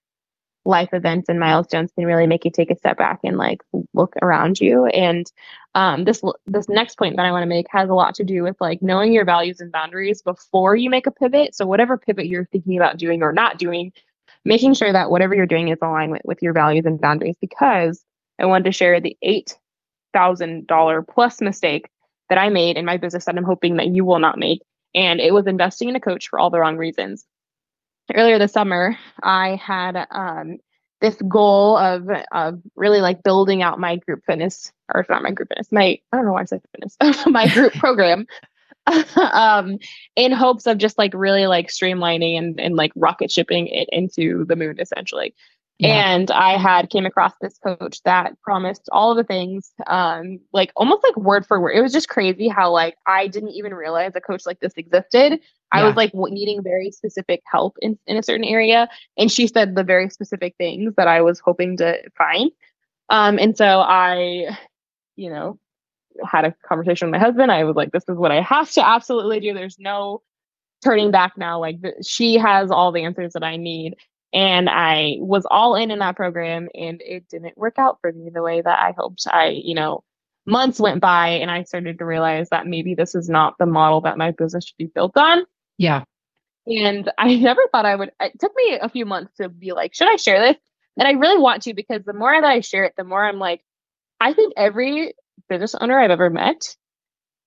life 0.65 0.89
events 0.93 1.29
and 1.29 1.39
milestones 1.39 1.91
can 1.93 2.05
really 2.05 2.27
make 2.27 2.45
you 2.45 2.51
take 2.51 2.69
a 2.69 2.75
step 2.75 2.97
back 2.97 3.19
and 3.23 3.37
like 3.37 3.61
look 3.93 4.13
around 4.21 4.59
you 4.59 4.85
and 4.87 5.31
um, 5.73 6.03
this 6.03 6.21
this 6.47 6.67
next 6.67 6.97
point 6.97 7.15
that 7.15 7.25
i 7.25 7.31
want 7.31 7.43
to 7.43 7.47
make 7.47 7.65
has 7.69 7.89
a 7.89 7.93
lot 7.93 8.13
to 8.15 8.23
do 8.23 8.43
with 8.43 8.55
like 8.59 8.81
knowing 8.81 9.13
your 9.13 9.25
values 9.25 9.61
and 9.61 9.71
boundaries 9.71 10.21
before 10.21 10.75
you 10.75 10.89
make 10.89 11.07
a 11.07 11.11
pivot 11.11 11.55
so 11.55 11.65
whatever 11.65 11.97
pivot 11.97 12.27
you're 12.27 12.45
thinking 12.45 12.77
about 12.77 12.97
doing 12.97 13.23
or 13.23 13.31
not 13.31 13.57
doing 13.57 13.91
making 14.45 14.73
sure 14.73 14.91
that 14.91 15.09
whatever 15.09 15.33
you're 15.33 15.45
doing 15.45 15.69
is 15.69 15.77
aligned 15.81 16.11
with, 16.11 16.21
with 16.25 16.41
your 16.41 16.53
values 16.53 16.85
and 16.85 16.99
boundaries 16.99 17.37
because 17.39 18.03
i 18.37 18.45
wanted 18.45 18.65
to 18.65 18.71
share 18.71 18.99
the 18.99 19.17
$8000 20.15 21.07
plus 21.07 21.41
mistake 21.41 21.89
that 22.29 22.37
I 22.37 22.49
made 22.49 22.77
in 22.77 22.85
my 22.85 22.97
business 22.97 23.25
that 23.25 23.37
I'm 23.37 23.43
hoping 23.43 23.77
that 23.77 23.87
you 23.87 24.05
will 24.05 24.19
not 24.19 24.37
make. 24.37 24.61
And 24.95 25.19
it 25.19 25.33
was 25.33 25.47
investing 25.47 25.89
in 25.89 25.95
a 25.95 25.99
coach 25.99 26.29
for 26.29 26.39
all 26.39 26.49
the 26.49 26.59
wrong 26.59 26.77
reasons. 26.77 27.25
Earlier 28.13 28.39
this 28.39 28.53
summer, 28.53 28.97
I 29.21 29.55
had 29.55 30.07
um, 30.11 30.57
this 31.01 31.15
goal 31.27 31.77
of 31.77 32.09
of 32.31 32.59
really 32.75 33.01
like 33.01 33.23
building 33.23 33.61
out 33.61 33.79
my 33.79 33.97
group 33.97 34.23
fitness, 34.25 34.71
or 34.93 35.05
not 35.09 35.21
my 35.21 35.31
group 35.31 35.49
fitness, 35.49 35.71
my 35.71 35.99
I 36.11 36.17
don't 36.17 36.25
know 36.25 36.33
why 36.33 36.41
I 36.41 36.45
said 36.45 36.61
fitness, 36.71 36.97
my 37.27 37.47
group 37.47 37.73
program, 37.73 38.25
um, 39.15 39.77
in 40.15 40.31
hopes 40.31 40.65
of 40.65 40.79
just 40.79 40.97
like 40.97 41.13
really 41.13 41.45
like 41.45 41.67
streamlining 41.67 42.37
and 42.37 42.59
and 42.59 42.75
like 42.75 42.91
rocket 42.95 43.31
shipping 43.31 43.67
it 43.67 43.87
into 43.91 44.45
the 44.45 44.55
moon 44.55 44.79
essentially. 44.79 45.35
And 45.87 46.29
I 46.31 46.57
had 46.57 46.89
came 46.89 47.05
across 47.05 47.33
this 47.41 47.57
coach 47.57 48.01
that 48.03 48.39
promised 48.41 48.89
all 48.91 49.11
of 49.11 49.17
the 49.17 49.23
things, 49.23 49.71
um, 49.87 50.39
like 50.51 50.71
almost 50.75 51.03
like 51.03 51.15
word 51.15 51.45
for 51.45 51.59
word. 51.61 51.71
It 51.71 51.81
was 51.81 51.93
just 51.93 52.09
crazy 52.09 52.49
how 52.49 52.71
like 52.71 52.97
I 53.05 53.27
didn't 53.27 53.51
even 53.51 53.73
realize 53.73 54.11
a 54.15 54.21
coach 54.21 54.45
like 54.45 54.59
this 54.59 54.73
existed. 54.75 55.33
Yeah. 55.33 55.37
I 55.71 55.83
was 55.85 55.95
like 55.95 56.11
needing 56.13 56.61
very 56.63 56.91
specific 56.91 57.41
help 57.45 57.77
in, 57.81 57.97
in 58.07 58.17
a 58.17 58.23
certain 58.23 58.43
area. 58.43 58.89
And 59.17 59.31
she 59.31 59.47
said 59.47 59.75
the 59.75 59.83
very 59.83 60.09
specific 60.09 60.55
things 60.57 60.95
that 60.97 61.07
I 61.07 61.21
was 61.21 61.39
hoping 61.39 61.77
to 61.77 61.97
find. 62.17 62.51
Um, 63.09 63.39
and 63.39 63.55
so 63.55 63.79
I, 63.79 64.57
you 65.15 65.29
know, 65.29 65.59
had 66.25 66.43
a 66.43 66.53
conversation 66.67 67.07
with 67.07 67.19
my 67.19 67.25
husband. 67.25 67.51
I 67.51 67.63
was 67.63 67.75
like, 67.75 67.91
this 67.91 68.03
is 68.09 68.17
what 68.17 68.31
I 68.31 68.41
have 68.41 68.69
to 68.71 68.85
absolutely 68.85 69.39
do. 69.39 69.53
There's 69.53 69.77
no 69.79 70.21
turning 70.83 71.11
back 71.11 71.37
now. 71.37 71.59
Like 71.59 71.81
th- 71.81 72.05
she 72.05 72.35
has 72.35 72.71
all 72.71 72.91
the 72.91 73.03
answers 73.03 73.33
that 73.33 73.43
I 73.43 73.57
need. 73.57 73.95
And 74.33 74.69
I 74.69 75.15
was 75.19 75.45
all 75.49 75.75
in 75.75 75.91
in 75.91 75.99
that 75.99 76.15
program 76.15 76.69
and 76.75 77.01
it 77.01 77.27
didn't 77.29 77.57
work 77.57 77.79
out 77.79 77.97
for 78.01 78.11
me 78.11 78.29
the 78.29 78.43
way 78.43 78.61
that 78.61 78.79
I 78.79 78.93
hoped. 78.95 79.25
I, 79.27 79.47
you 79.47 79.73
know, 79.73 80.03
months 80.45 80.79
went 80.79 81.01
by 81.01 81.29
and 81.29 81.49
I 81.49 81.63
started 81.63 81.97
to 81.97 82.05
realize 82.05 82.49
that 82.49 82.67
maybe 82.67 82.93
this 82.93 83.15
is 83.15 83.27
not 83.27 83.55
the 83.57 83.65
model 83.65 84.01
that 84.01 84.17
my 84.17 84.31
business 84.31 84.65
should 84.65 84.77
be 84.77 84.85
built 84.85 85.17
on. 85.17 85.45
Yeah. 85.77 86.03
And 86.67 87.11
I 87.17 87.35
never 87.35 87.61
thought 87.71 87.85
I 87.85 87.95
would, 87.95 88.11
it 88.19 88.39
took 88.39 88.51
me 88.55 88.77
a 88.79 88.89
few 88.89 89.05
months 89.05 89.35
to 89.37 89.49
be 89.49 89.71
like, 89.73 89.95
should 89.95 90.11
I 90.11 90.17
share 90.17 90.39
this? 90.39 90.57
And 90.97 91.07
I 91.07 91.11
really 91.11 91.41
want 91.41 91.63
to 91.63 91.73
because 91.73 92.03
the 92.03 92.13
more 92.13 92.39
that 92.39 92.47
I 92.47 92.59
share 92.59 92.83
it, 92.83 92.93
the 92.97 93.03
more 93.03 93.25
I'm 93.25 93.39
like, 93.39 93.63
I 94.19 94.33
think 94.33 94.53
every 94.57 95.13
business 95.47 95.73
owner 95.75 95.97
I've 95.99 96.11
ever 96.11 96.29
met, 96.29 96.75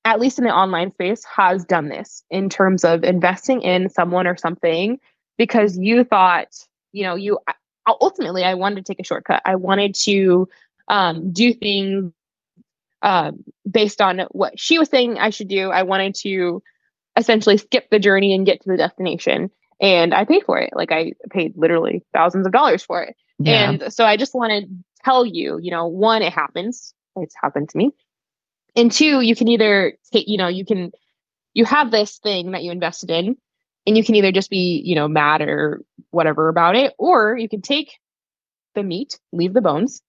at 0.05 0.19
least 0.19 0.39
in 0.39 0.45
the 0.45 0.51
online 0.51 0.93
space, 0.93 1.23
has 1.25 1.65
done 1.65 1.89
this 1.89 2.25
in 2.31 2.49
terms 2.49 2.85
of 2.85 3.05
investing 3.05 3.63
in 3.63 3.91
someone 3.91 4.27
or 4.27 4.37
something 4.37 4.99
because 5.39 5.77
you 5.77 6.03
thought 6.03 6.49
you 6.93 7.05
know, 7.05 7.15
you 7.15 7.39
ultimately 7.87 8.45
I 8.45 8.55
wanted 8.55 8.77
to 8.77 8.83
take 8.83 9.01
a 9.01 9.05
shortcut. 9.05 9.43
I 9.45 9.57
wanted 9.57 9.95
to 10.05 10.49
um, 10.89 11.33
do 11.33 11.53
things 11.53 12.13
uh, 13.03 13.33
based 13.69 14.01
on 14.01 14.21
what 14.31 14.59
she 14.59 14.79
was 14.79 14.89
saying 14.89 15.19
I 15.19 15.31
should 15.31 15.49
do. 15.49 15.71
I 15.71 15.83
wanted 15.83 16.15
to 16.17 16.63
essentially 17.17 17.59
skip 17.59 17.91
the 17.91 17.99
journey 17.99 18.35
and 18.35 18.47
get 18.47 18.63
to 18.63 18.71
the 18.71 18.77
destination. 18.77 19.51
And 19.81 20.15
I 20.15 20.25
paid 20.25 20.45
for 20.45 20.59
it. 20.59 20.71
Like 20.75 20.93
I 20.93 21.13
paid 21.31 21.55
literally 21.57 22.05
thousands 22.13 22.47
of 22.47 22.53
dollars 22.53 22.83
for 22.83 23.03
it. 23.03 23.17
Yeah. 23.39 23.71
And 23.71 23.93
so 23.93 24.05
I 24.05 24.17
just 24.17 24.35
want 24.35 24.53
to 24.53 24.69
tell 25.05 25.27
you, 25.27 25.59
you 25.61 25.71
know, 25.71 25.87
one, 25.87 26.23
it 26.23 26.33
happens. 26.33 26.95
It's 27.17 27.35
happened 27.41 27.69
to 27.71 27.77
me. 27.77 27.91
And 28.77 28.91
two, 28.91 29.21
you 29.21 29.35
can 29.35 29.49
either 29.49 29.99
take, 30.13 30.29
you 30.29 30.39
know, 30.39 30.49
you 30.49 30.65
can, 30.65 30.93
you 31.53 31.65
have 31.65 31.91
this 31.91 32.19
thing 32.19 32.53
that 32.53 32.63
you 32.63 32.71
invested 32.71 33.11
in 33.11 33.37
and 33.87 33.97
you 33.97 34.05
can 34.05 34.15
either 34.15 34.33
just 34.33 34.51
be 34.51 34.83
you 34.85 34.95
know 34.95 35.09
mad 35.09 35.41
or 35.41 35.83
whatever 36.11 36.49
about 36.49 36.77
it 36.77 36.95
or 36.99 37.37
you 37.37 37.49
can 37.49 37.63
take 37.63 37.99
the 38.75 38.83
meat 38.83 39.19
leave 39.33 39.55
the 39.55 39.61
bones 39.61 40.03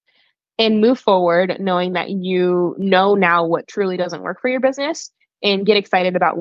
and 0.60 0.82
move 0.82 1.00
forward 1.00 1.58
knowing 1.60 1.94
that 1.94 2.10
you 2.10 2.76
know 2.78 3.16
now 3.16 3.46
what 3.46 3.68
truly 3.68 3.98
doesn't 3.98 4.22
work 4.22 4.40
for 4.42 4.50
your 4.50 4.60
business 4.60 5.12
and 5.42 5.66
get 5.66 5.78
excited 5.78 6.16
about 6.16 6.38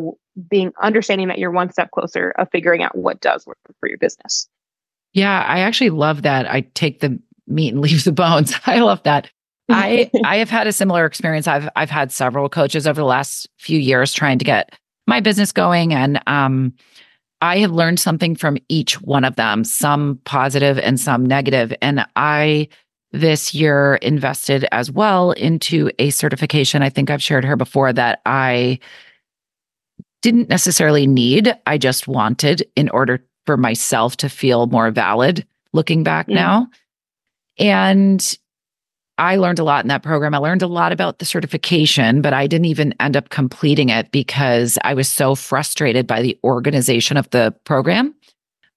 being 0.49 0.73
understanding 0.81 1.29
that 1.29 1.39
you're 1.39 1.51
one 1.51 1.71
step 1.71 1.91
closer 1.91 2.31
of 2.39 2.49
figuring 2.53 2.83
out 2.83 2.97
what 2.97 3.21
does 3.21 3.47
work 3.47 3.59
for 3.81 3.89
your 3.89 3.99
business. 3.99 4.49
Yeah 5.13 5.45
i 5.49 5.61
actually 5.61 5.91
love 5.91 6.23
that 6.23 6.51
i 6.51 6.61
take 6.75 7.01
the 7.01 7.19
meat 7.47 7.73
and 7.73 7.81
leave 7.83 8.05
the 8.05 8.13
bones. 8.13 8.55
I 8.67 8.81
love 8.81 9.03
that. 9.05 9.31
I 9.69 10.11
i 10.25 10.37
have 10.37 10.51
had 10.51 10.67
a 10.67 10.73
similar 10.73 11.07
experience. 11.07 11.47
I've 11.47 11.69
i've 11.77 11.91
had 11.91 12.13
several 12.13 12.49
coaches 12.49 12.87
over 12.87 13.01
the 13.01 13.07
last 13.07 13.49
few 13.59 13.79
years 13.79 14.13
trying 14.13 14.39
to 14.39 14.45
get 14.45 14.75
my 15.07 15.21
business 15.21 15.53
going 15.53 15.93
and 15.93 16.21
um 16.27 16.73
I 17.43 17.59
have 17.59 17.73
learned 17.73 17.99
something 17.99 18.37
from 18.37 18.57
each 18.69 19.03
one 19.03 19.25
of 19.25 19.35
them, 19.37 19.65
some 19.65 20.21
positive 20.25 20.79
and 20.79 20.99
some 20.99 21.27
negative. 21.27 21.75
And 21.83 22.07
I 22.15 22.69
this 23.11 23.53
year 23.53 23.97
invested 23.97 24.65
as 24.73 24.91
well 24.91 25.33
into 25.33 25.91
a 25.99 26.11
certification. 26.11 26.83
I 26.83 26.89
think 26.89 27.11
I've 27.11 27.23
shared 27.23 27.45
her 27.45 27.57
before 27.57 27.93
that 27.93 28.23
I 28.25 28.79
didn't 30.23 30.49
necessarily 30.49 31.07
need, 31.07 31.53
I 31.67 31.79
just 31.79 32.07
wanted 32.07 32.65
in 32.77 32.89
order 32.91 33.23
for 33.45 33.57
myself 33.57 34.17
to 34.19 34.29
feel 34.29 34.69
more 34.69 34.93
valid 34.93 35.45
looking 35.73 36.05
back 36.05 36.29
mm. 36.29 36.35
now. 36.35 36.69
And 37.59 38.39
I 39.19 39.37
learned 39.37 39.59
a 39.59 39.65
lot 39.65 39.85
in 39.85 39.89
that 39.89 40.03
program. 40.03 40.35
I 40.35 40.39
learned 40.39 40.63
a 40.63 40.67
lot 40.67 40.93
about 40.93 41.19
the 41.19 41.25
certification, 41.25 42.23
but 42.23 42.33
I 42.33 42.47
didn't 42.47 42.65
even 42.67 42.95
end 42.99 43.17
up 43.17 43.29
completing 43.29 43.91
it 43.91 44.11
because 44.11 44.79
I 44.85 44.95
was 44.95 45.09
so 45.09 45.35
frustrated 45.35 46.07
by 46.07 46.23
the 46.23 46.39
organization 46.43 47.17
of 47.17 47.29
the 47.31 47.55
program. 47.65 48.15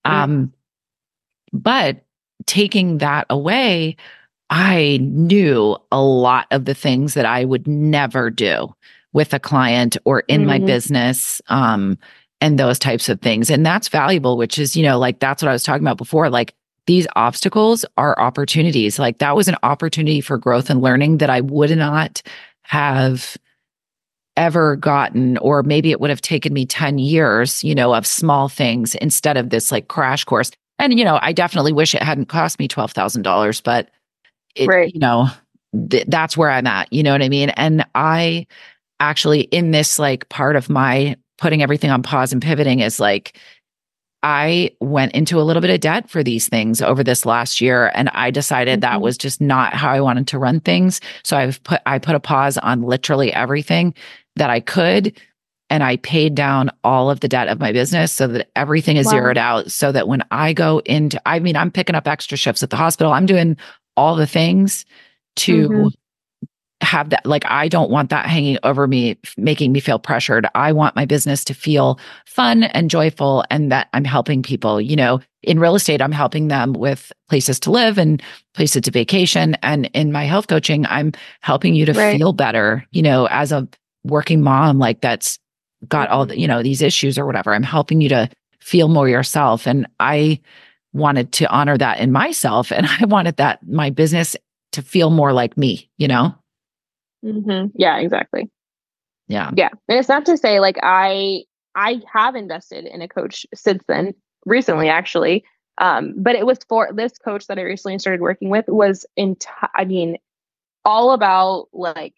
Yeah. 0.06 0.24
Um, 0.24 0.54
but 1.54 2.04
taking 2.46 2.98
that 2.98 3.26
away, 3.30 3.96
I 4.50 5.00
knew 5.02 5.78
a 5.92 6.02
lot 6.02 6.48
of 6.52 6.66
the 6.66 6.76
things 6.76 7.14
that 7.14 7.26
I 7.26 7.46
would 7.46 7.68
never 7.68 8.30
do 8.30 8.76
with 9.14 9.34
a 9.34 9.40
client 9.40 9.96
or 10.04 10.20
in 10.28 10.42
mm-hmm. 10.42 10.48
my 10.48 10.60
business. 10.60 11.42
Um, 11.48 11.98
and 12.42 12.60
those 12.60 12.78
types 12.78 13.08
of 13.10 13.22
things. 13.22 13.50
And 13.50 13.66
that's 13.66 13.88
valuable, 13.88 14.38
which 14.38 14.60
is, 14.60 14.76
you 14.76 14.84
know, 14.84 15.00
like 15.00 15.20
that's 15.20 15.42
what 15.42 15.50
I 15.50 15.54
was 15.54 15.64
talking 15.64 15.84
about 15.84 15.98
before. 15.98 16.30
Like 16.30 16.54
these 16.88 17.08
obstacles 17.16 17.86
are 17.98 18.20
opportunities. 18.20 19.00
Like 19.00 19.18
that 19.20 19.36
was 19.36 19.48
an 19.48 19.58
opportunity 19.64 20.22
for 20.22 20.38
growth 20.38 20.70
and 20.70 20.82
learning 20.82 21.18
that 21.18 21.30
I 21.30 21.42
would 21.42 21.76
not 21.76 22.22
have 22.64 23.38
ever 24.38 24.76
gotten, 24.76 25.38
or 25.38 25.64
maybe 25.64 25.92
it 25.92 26.00
would 26.00 26.10
have 26.10 26.22
taken 26.22 26.54
me 26.54 26.66
10 26.66 26.98
years, 26.98 27.64
you 27.64 27.74
know, 27.74 27.96
of 27.96 28.06
small 28.06 28.50
things 28.50 28.96
instead 28.96 29.38
of 29.38 29.50
this 29.50 29.72
like 29.72 29.88
crash 29.88 30.24
course. 30.24 30.52
And, 30.78 30.98
you 30.98 31.06
know, 31.06 31.20
I 31.22 31.32
definitely 31.32 31.72
wish 31.72 31.96
it 31.96 32.04
hadn't 32.04 32.26
cost 32.26 32.60
me 32.60 32.68
$12,000, 32.68 33.64
but 33.64 33.90
it, 34.56 34.68
right. 34.68 34.94
you 34.94 35.00
know, 35.00 35.30
th- 35.90 36.06
that's 36.08 36.36
where 36.36 36.50
I'm 36.50 36.68
at. 36.68 36.92
You 36.92 37.02
know 37.02 37.14
what 37.14 37.22
I 37.22 37.30
mean? 37.30 37.50
And 37.52 37.86
I 37.96 38.46
actually, 39.00 39.42
in 39.42 39.72
this 39.72 39.98
like 39.98 40.28
part 40.30 40.56
of 40.56 40.70
my 40.70 41.16
putting 41.38 41.62
everything 41.62 41.92
on 41.92 42.04
pause 42.04 42.34
and 42.34 42.42
pivoting 42.42 42.80
is 42.80 43.00
like, 43.00 43.40
I 44.26 44.72
went 44.82 45.12
into 45.12 45.40
a 45.40 45.44
little 45.44 45.62
bit 45.62 45.70
of 45.70 45.80
debt 45.82 46.10
for 46.10 46.24
these 46.24 46.50
things 46.50 46.82
over 46.82 47.04
this 47.04 47.28
last 47.28 47.62
year 47.62 47.92
and 47.94 48.10
I 48.10 48.32
decided 48.32 48.82
mm-hmm. 48.82 48.92
that 48.92 49.02
was 49.02 49.20
just 49.20 49.40
not 49.40 49.76
how 49.76 49.92
I 49.92 50.02
wanted 50.02 50.28
to 50.30 50.40
run 50.40 50.62
things. 50.62 51.00
So 51.24 51.38
I've 51.38 51.62
put 51.64 51.80
I 51.86 52.00
put 52.00 52.16
a 52.16 52.20
pause 52.20 52.58
on 52.58 52.82
literally 52.82 53.32
everything 53.32 53.94
that 54.36 54.50
I 54.50 54.62
could 54.62 55.16
and 55.70 55.84
I 55.84 55.98
paid 55.98 56.34
down 56.34 56.72
all 56.84 57.12
of 57.12 57.20
the 57.20 57.28
debt 57.28 57.50
of 57.50 57.60
my 57.60 57.72
business 57.72 58.12
so 58.12 58.26
that 58.30 58.50
everything 58.56 58.98
is 58.98 59.06
wow. 59.06 59.12
zeroed 59.12 59.38
out 59.38 59.72
so 59.72 59.92
that 59.92 60.08
when 60.08 60.24
I 60.32 60.54
go 60.54 60.80
into 60.86 61.22
I 61.28 61.38
mean 61.38 61.56
I'm 61.56 61.70
picking 61.70 61.96
up 61.96 62.08
extra 62.08 62.36
shifts 62.36 62.64
at 62.64 62.72
the 62.72 62.78
hospital. 62.78 63.14
I'm 63.14 63.28
doing 63.28 63.58
all 63.96 64.16
the 64.16 64.26
things 64.26 64.88
to 65.36 65.70
mm-hmm. 65.70 65.88
Have 66.86 67.10
that 67.10 67.26
like 67.26 67.46
I 67.46 67.68
don't 67.68 67.90
want 67.90 68.10
that 68.10 68.26
hanging 68.26 68.58
over 68.64 68.88
me 68.88 69.18
making 69.38 69.72
me 69.72 69.80
feel 69.80 70.00
pressured. 70.00 70.48
I 70.56 70.72
want 70.72 70.96
my 70.96 71.06
business 71.06 71.44
to 71.46 71.54
feel 71.54 72.00
fun 72.26 72.64
and 72.64 72.90
joyful 72.90 73.44
and 73.50 73.72
that 73.72 73.90
I'm 73.94 74.06
helping 74.06 74.44
people, 74.44 74.80
you 74.80 74.96
know, 74.96 75.20
in 75.44 75.60
real 75.60 75.76
estate 75.76 76.02
I'm 76.02 76.12
helping 76.12 76.48
them 76.48 76.74
with 76.74 77.12
places 77.28 77.60
to 77.62 77.72
live 77.72 77.98
and 77.98 78.22
places 78.54 78.84
to 78.84 78.92
vacation 78.92 79.56
and 79.64 79.90
in 79.94 80.12
my 80.12 80.26
health 80.26 80.48
coaching 80.48 80.86
I'm 80.86 81.12
helping 81.42 81.76
you 81.76 81.86
to 81.88 81.94
right. 81.94 82.18
feel 82.18 82.34
better, 82.34 82.86
you 82.92 83.02
know, 83.02 83.28
as 83.28 83.52
a 83.52 83.68
working 84.04 84.42
mom 84.42 84.80
like 84.80 85.02
that's 85.02 85.40
got 85.88 86.10
all 86.10 86.26
the, 86.26 86.34
mm-hmm. 86.34 86.42
you 86.42 86.48
know, 86.48 86.64
these 86.64 86.82
issues 86.82 87.18
or 87.18 87.26
whatever. 87.26 87.54
I'm 87.54 87.64
helping 87.64 88.02
you 88.02 88.10
to 88.10 88.30
feel 88.60 88.88
more 88.88 89.10
yourself 89.10 89.68
and 89.68 89.88
I 90.00 90.40
wanted 90.94 91.32
to 91.34 91.50
honor 91.52 91.78
that 91.78 92.00
in 92.00 92.12
myself 92.12 92.72
and 92.72 92.88
I 93.00 93.06
wanted 93.06 93.38
that 93.38 93.60
my 93.68 93.90
business 93.90 94.36
to 94.74 94.82
feel 94.82 95.10
more 95.10 95.34
like 95.34 95.58
me, 95.58 95.90
you 95.98 96.08
know? 96.08 96.36
Mm-hmm. 97.26 97.68
Yeah, 97.76 97.98
exactly. 97.98 98.50
Yeah. 99.28 99.52
Yeah. 99.56 99.70
And 99.88 99.98
it's 99.98 100.10
not 100.10 100.26
to 100.28 100.38
say 100.38 100.60
like 100.60 100.78
I 100.84 101.44
I 101.76 102.02
have 102.12 102.36
invested 102.36 102.86
in 102.86 103.02
a 103.02 103.08
coach 103.08 103.46
since 103.54 103.84
then, 103.88 104.14
recently 104.46 104.90
actually. 104.90 105.44
Um, 105.78 106.14
but 106.18 106.36
it 106.36 106.46
was 106.46 106.60
for 106.70 106.90
this 106.94 107.18
coach 107.18 107.48
that 107.48 107.60
I 107.60 107.64
recently 107.64 108.00
started 108.00 108.22
working 108.22 108.50
with 108.50 108.66
was 108.68 109.06
in 109.18 109.36
t- 109.36 109.50
I 109.74 109.84
mean, 109.84 110.18
all 110.86 111.12
about 111.12 111.68
like 111.74 112.14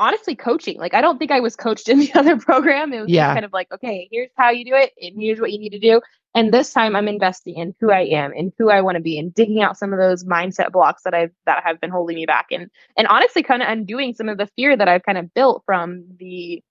honestly 0.00 0.34
coaching. 0.34 0.78
Like 0.78 0.94
I 0.94 1.00
don't 1.00 1.18
think 1.18 1.30
I 1.30 1.40
was 1.40 1.54
coached 1.54 1.88
in 1.92 2.00
the 2.00 2.12
other 2.14 2.36
program. 2.36 2.92
It 2.92 3.02
was 3.02 3.10
yeah. 3.10 3.32
kind 3.32 3.44
of 3.44 3.52
like, 3.52 3.70
okay, 3.72 4.08
here's 4.10 4.30
how 4.36 4.50
you 4.50 4.64
do 4.64 4.74
it, 4.74 4.92
and 5.00 5.20
here's 5.20 5.40
what 5.40 5.52
you 5.52 5.58
need 5.58 5.70
to 5.70 5.78
do. 5.78 6.00
And 6.34 6.52
this 6.52 6.72
time 6.72 6.94
I'm 6.94 7.08
investing 7.08 7.56
in 7.56 7.74
who 7.80 7.90
I 7.90 8.02
am 8.02 8.32
and 8.32 8.52
who 8.56 8.70
I 8.70 8.80
want 8.82 8.96
to 8.96 9.02
be 9.02 9.18
and 9.18 9.34
digging 9.34 9.62
out 9.62 9.76
some 9.76 9.92
of 9.92 9.98
those 9.98 10.24
mindset 10.24 10.70
blocks 10.70 11.02
that 11.02 11.14
I've 11.14 11.32
that 11.46 11.62
have 11.64 11.80
been 11.80 11.90
holding 11.90 12.16
me 12.16 12.26
back 12.26 12.46
and 12.50 12.70
and 12.96 13.06
honestly 13.08 13.42
kind 13.42 13.62
of 13.62 13.68
undoing 13.68 14.14
some 14.14 14.28
of 14.28 14.38
the 14.38 14.48
fear 14.56 14.76
that 14.76 14.88
I've 14.88 15.02
kind 15.02 15.18
of 15.18 15.32
built 15.34 15.62
from 15.66 16.04
the 16.18 16.62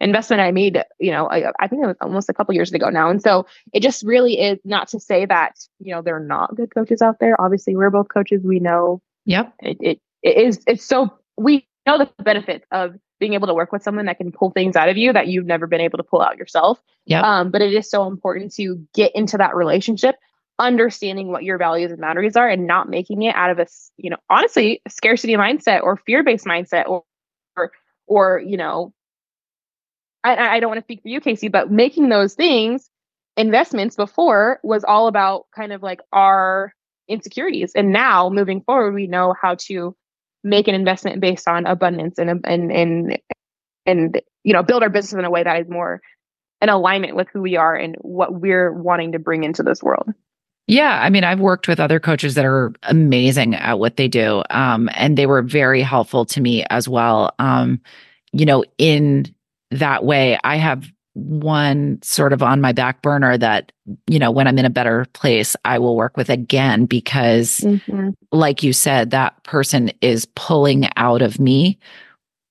investment 0.00 0.40
I 0.40 0.52
made, 0.52 0.80
you 1.00 1.10
know, 1.10 1.28
I, 1.28 1.50
I 1.58 1.66
think 1.66 1.82
it 1.82 1.86
was 1.88 1.96
almost 2.00 2.28
a 2.28 2.32
couple 2.32 2.54
years 2.54 2.72
ago 2.72 2.88
now. 2.88 3.10
And 3.10 3.20
so 3.20 3.46
it 3.72 3.82
just 3.82 4.04
really 4.04 4.40
is 4.40 4.60
not 4.64 4.86
to 4.88 5.00
say 5.00 5.26
that, 5.26 5.58
you 5.80 5.92
know, 5.92 6.02
there 6.02 6.14
are 6.14 6.20
not 6.20 6.54
good 6.54 6.72
coaches 6.72 7.02
out 7.02 7.18
there. 7.18 7.40
Obviously, 7.40 7.74
we're 7.74 7.90
both 7.90 8.06
coaches. 8.08 8.42
We 8.44 8.60
know 8.60 9.02
Yep. 9.28 9.52
It, 9.60 9.76
it, 9.80 10.00
it 10.22 10.36
is 10.38 10.64
it's 10.66 10.84
so 10.84 11.12
we 11.36 11.68
know 11.88 11.98
the 11.98 12.22
benefits 12.22 12.66
of 12.70 12.94
being 13.18 13.34
able 13.34 13.48
to 13.48 13.54
work 13.54 13.72
with 13.72 13.82
someone 13.82 14.06
that 14.06 14.18
can 14.18 14.30
pull 14.30 14.50
things 14.50 14.76
out 14.76 14.88
of 14.88 14.96
you 14.96 15.12
that 15.12 15.26
you've 15.26 15.46
never 15.46 15.66
been 15.66 15.80
able 15.80 15.98
to 15.98 16.04
pull 16.04 16.22
out 16.22 16.36
yourself. 16.36 16.80
Yeah. 17.04 17.22
Um, 17.22 17.50
but 17.50 17.62
it 17.62 17.72
is 17.72 17.90
so 17.90 18.06
important 18.06 18.54
to 18.54 18.86
get 18.94 19.12
into 19.14 19.38
that 19.38 19.56
relationship, 19.56 20.14
understanding 20.58 21.28
what 21.28 21.42
your 21.42 21.58
values 21.58 21.90
and 21.90 22.00
boundaries 22.00 22.36
are, 22.36 22.48
and 22.48 22.66
not 22.66 22.88
making 22.88 23.22
it 23.22 23.34
out 23.34 23.50
of 23.50 23.58
a, 23.58 23.66
you 23.96 24.10
know, 24.10 24.18
honestly, 24.30 24.80
scarcity 24.88 25.34
mindset 25.34 25.82
or 25.82 25.96
fear 25.96 26.22
based 26.22 26.44
mindset 26.44 26.86
or, 26.86 27.02
or, 27.56 27.72
or, 28.06 28.42
you 28.46 28.56
know, 28.56 28.92
I, 30.22 30.56
I 30.56 30.60
don't 30.60 30.70
want 30.70 30.78
to 30.78 30.84
speak 30.84 31.02
for 31.02 31.08
you, 31.08 31.20
Kaci, 31.20 31.50
but 31.50 31.70
making 31.70 32.08
those 32.08 32.34
things 32.34 32.88
investments 33.36 33.96
before 33.96 34.60
was 34.62 34.84
all 34.84 35.06
about 35.08 35.46
kind 35.54 35.72
of 35.72 35.82
like 35.82 36.00
our 36.12 36.72
insecurities. 37.08 37.72
And 37.74 37.92
now 37.92 38.28
moving 38.28 38.60
forward, 38.60 38.94
we 38.94 39.06
know 39.06 39.34
how 39.40 39.56
to 39.66 39.96
make 40.48 40.68
an 40.68 40.74
investment 40.74 41.20
based 41.20 41.46
on 41.46 41.66
abundance 41.66 42.18
and 42.18 42.44
and 42.44 42.72
and 42.72 43.18
and 43.86 44.20
you 44.44 44.52
know 44.52 44.62
build 44.62 44.82
our 44.82 44.90
business 44.90 45.18
in 45.18 45.24
a 45.24 45.30
way 45.30 45.42
that 45.42 45.60
is 45.60 45.68
more 45.68 46.00
in 46.60 46.68
alignment 46.68 47.14
with 47.14 47.28
who 47.32 47.40
we 47.40 47.56
are 47.56 47.76
and 47.76 47.96
what 48.00 48.32
we're 48.32 48.72
wanting 48.72 49.12
to 49.12 49.18
bring 49.18 49.44
into 49.44 49.62
this 49.62 49.82
world. 49.82 50.12
Yeah, 50.66 51.00
I 51.00 51.08
mean, 51.08 51.24
I've 51.24 51.40
worked 51.40 51.66
with 51.66 51.80
other 51.80 51.98
coaches 51.98 52.34
that 52.34 52.44
are 52.44 52.74
amazing 52.82 53.54
at 53.54 53.78
what 53.78 53.96
they 53.96 54.06
do, 54.06 54.42
um, 54.50 54.90
and 54.94 55.16
they 55.16 55.24
were 55.24 55.40
very 55.40 55.80
helpful 55.80 56.26
to 56.26 56.40
me 56.42 56.64
as 56.68 56.86
well. 56.86 57.34
Um, 57.38 57.80
you 58.32 58.44
know, 58.44 58.64
in 58.76 59.34
that 59.70 60.04
way, 60.04 60.38
I 60.44 60.56
have 60.56 60.84
one 61.18 61.98
sort 62.02 62.32
of 62.32 62.42
on 62.42 62.60
my 62.60 62.72
back 62.72 63.02
burner 63.02 63.36
that 63.36 63.72
you 64.06 64.18
know 64.18 64.30
when 64.30 64.46
i'm 64.46 64.58
in 64.58 64.64
a 64.64 64.70
better 64.70 65.04
place 65.12 65.56
i 65.64 65.78
will 65.78 65.96
work 65.96 66.16
with 66.16 66.30
again 66.30 66.86
because 66.86 67.58
mm-hmm. 67.60 68.10
like 68.30 68.62
you 68.62 68.72
said 68.72 69.10
that 69.10 69.42
person 69.42 69.90
is 70.00 70.26
pulling 70.36 70.88
out 70.96 71.20
of 71.20 71.40
me 71.40 71.78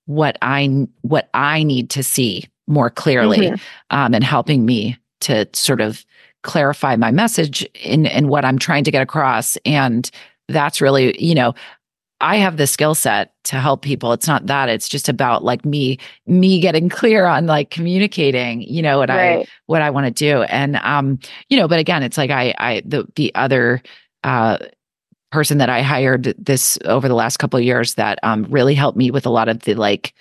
what 0.04 0.36
i 0.42 0.86
what 1.00 1.30
i 1.34 1.62
need 1.62 1.88
to 1.88 2.02
see 2.02 2.44
more 2.66 2.90
clearly 2.90 3.38
mm-hmm. 3.38 3.96
um, 3.96 4.14
and 4.14 4.24
helping 4.24 4.66
me 4.66 4.96
to 5.20 5.48
sort 5.54 5.80
of 5.80 6.04
clarify 6.42 6.94
my 6.94 7.10
message 7.10 7.62
in 7.74 8.04
in 8.04 8.28
what 8.28 8.44
i'm 8.44 8.58
trying 8.58 8.84
to 8.84 8.90
get 8.90 9.02
across 9.02 9.56
and 9.64 10.10
that's 10.48 10.80
really 10.80 11.20
you 11.22 11.34
know 11.34 11.54
I 12.20 12.36
have 12.36 12.56
the 12.56 12.66
skill 12.66 12.94
set 12.94 13.32
to 13.44 13.56
help 13.56 13.82
people. 13.82 14.12
It's 14.12 14.26
not 14.26 14.46
that. 14.46 14.68
It's 14.68 14.88
just 14.88 15.08
about 15.08 15.44
like 15.44 15.64
me, 15.64 15.98
me 16.26 16.60
getting 16.60 16.88
clear 16.88 17.26
on 17.26 17.46
like 17.46 17.70
communicating, 17.70 18.62
you 18.62 18.82
know, 18.82 18.98
what 18.98 19.08
right. 19.08 19.40
I 19.40 19.46
what 19.66 19.82
I 19.82 19.90
want 19.90 20.06
to 20.06 20.10
do. 20.10 20.42
And 20.42 20.76
um, 20.76 21.18
you 21.48 21.56
know, 21.56 21.68
but 21.68 21.78
again, 21.78 22.02
it's 22.02 22.18
like 22.18 22.30
I 22.30 22.54
I 22.58 22.82
the 22.84 23.06
the 23.16 23.34
other 23.34 23.82
uh 24.24 24.58
person 25.30 25.58
that 25.58 25.68
I 25.68 25.82
hired 25.82 26.34
this 26.38 26.78
over 26.84 27.06
the 27.06 27.14
last 27.14 27.36
couple 27.36 27.58
of 27.58 27.64
years 27.64 27.94
that 27.94 28.18
um 28.22 28.46
really 28.48 28.74
helped 28.74 28.98
me 28.98 29.10
with 29.10 29.26
a 29.26 29.30
lot 29.30 29.48
of 29.48 29.60
the 29.60 29.74
like 29.74 30.14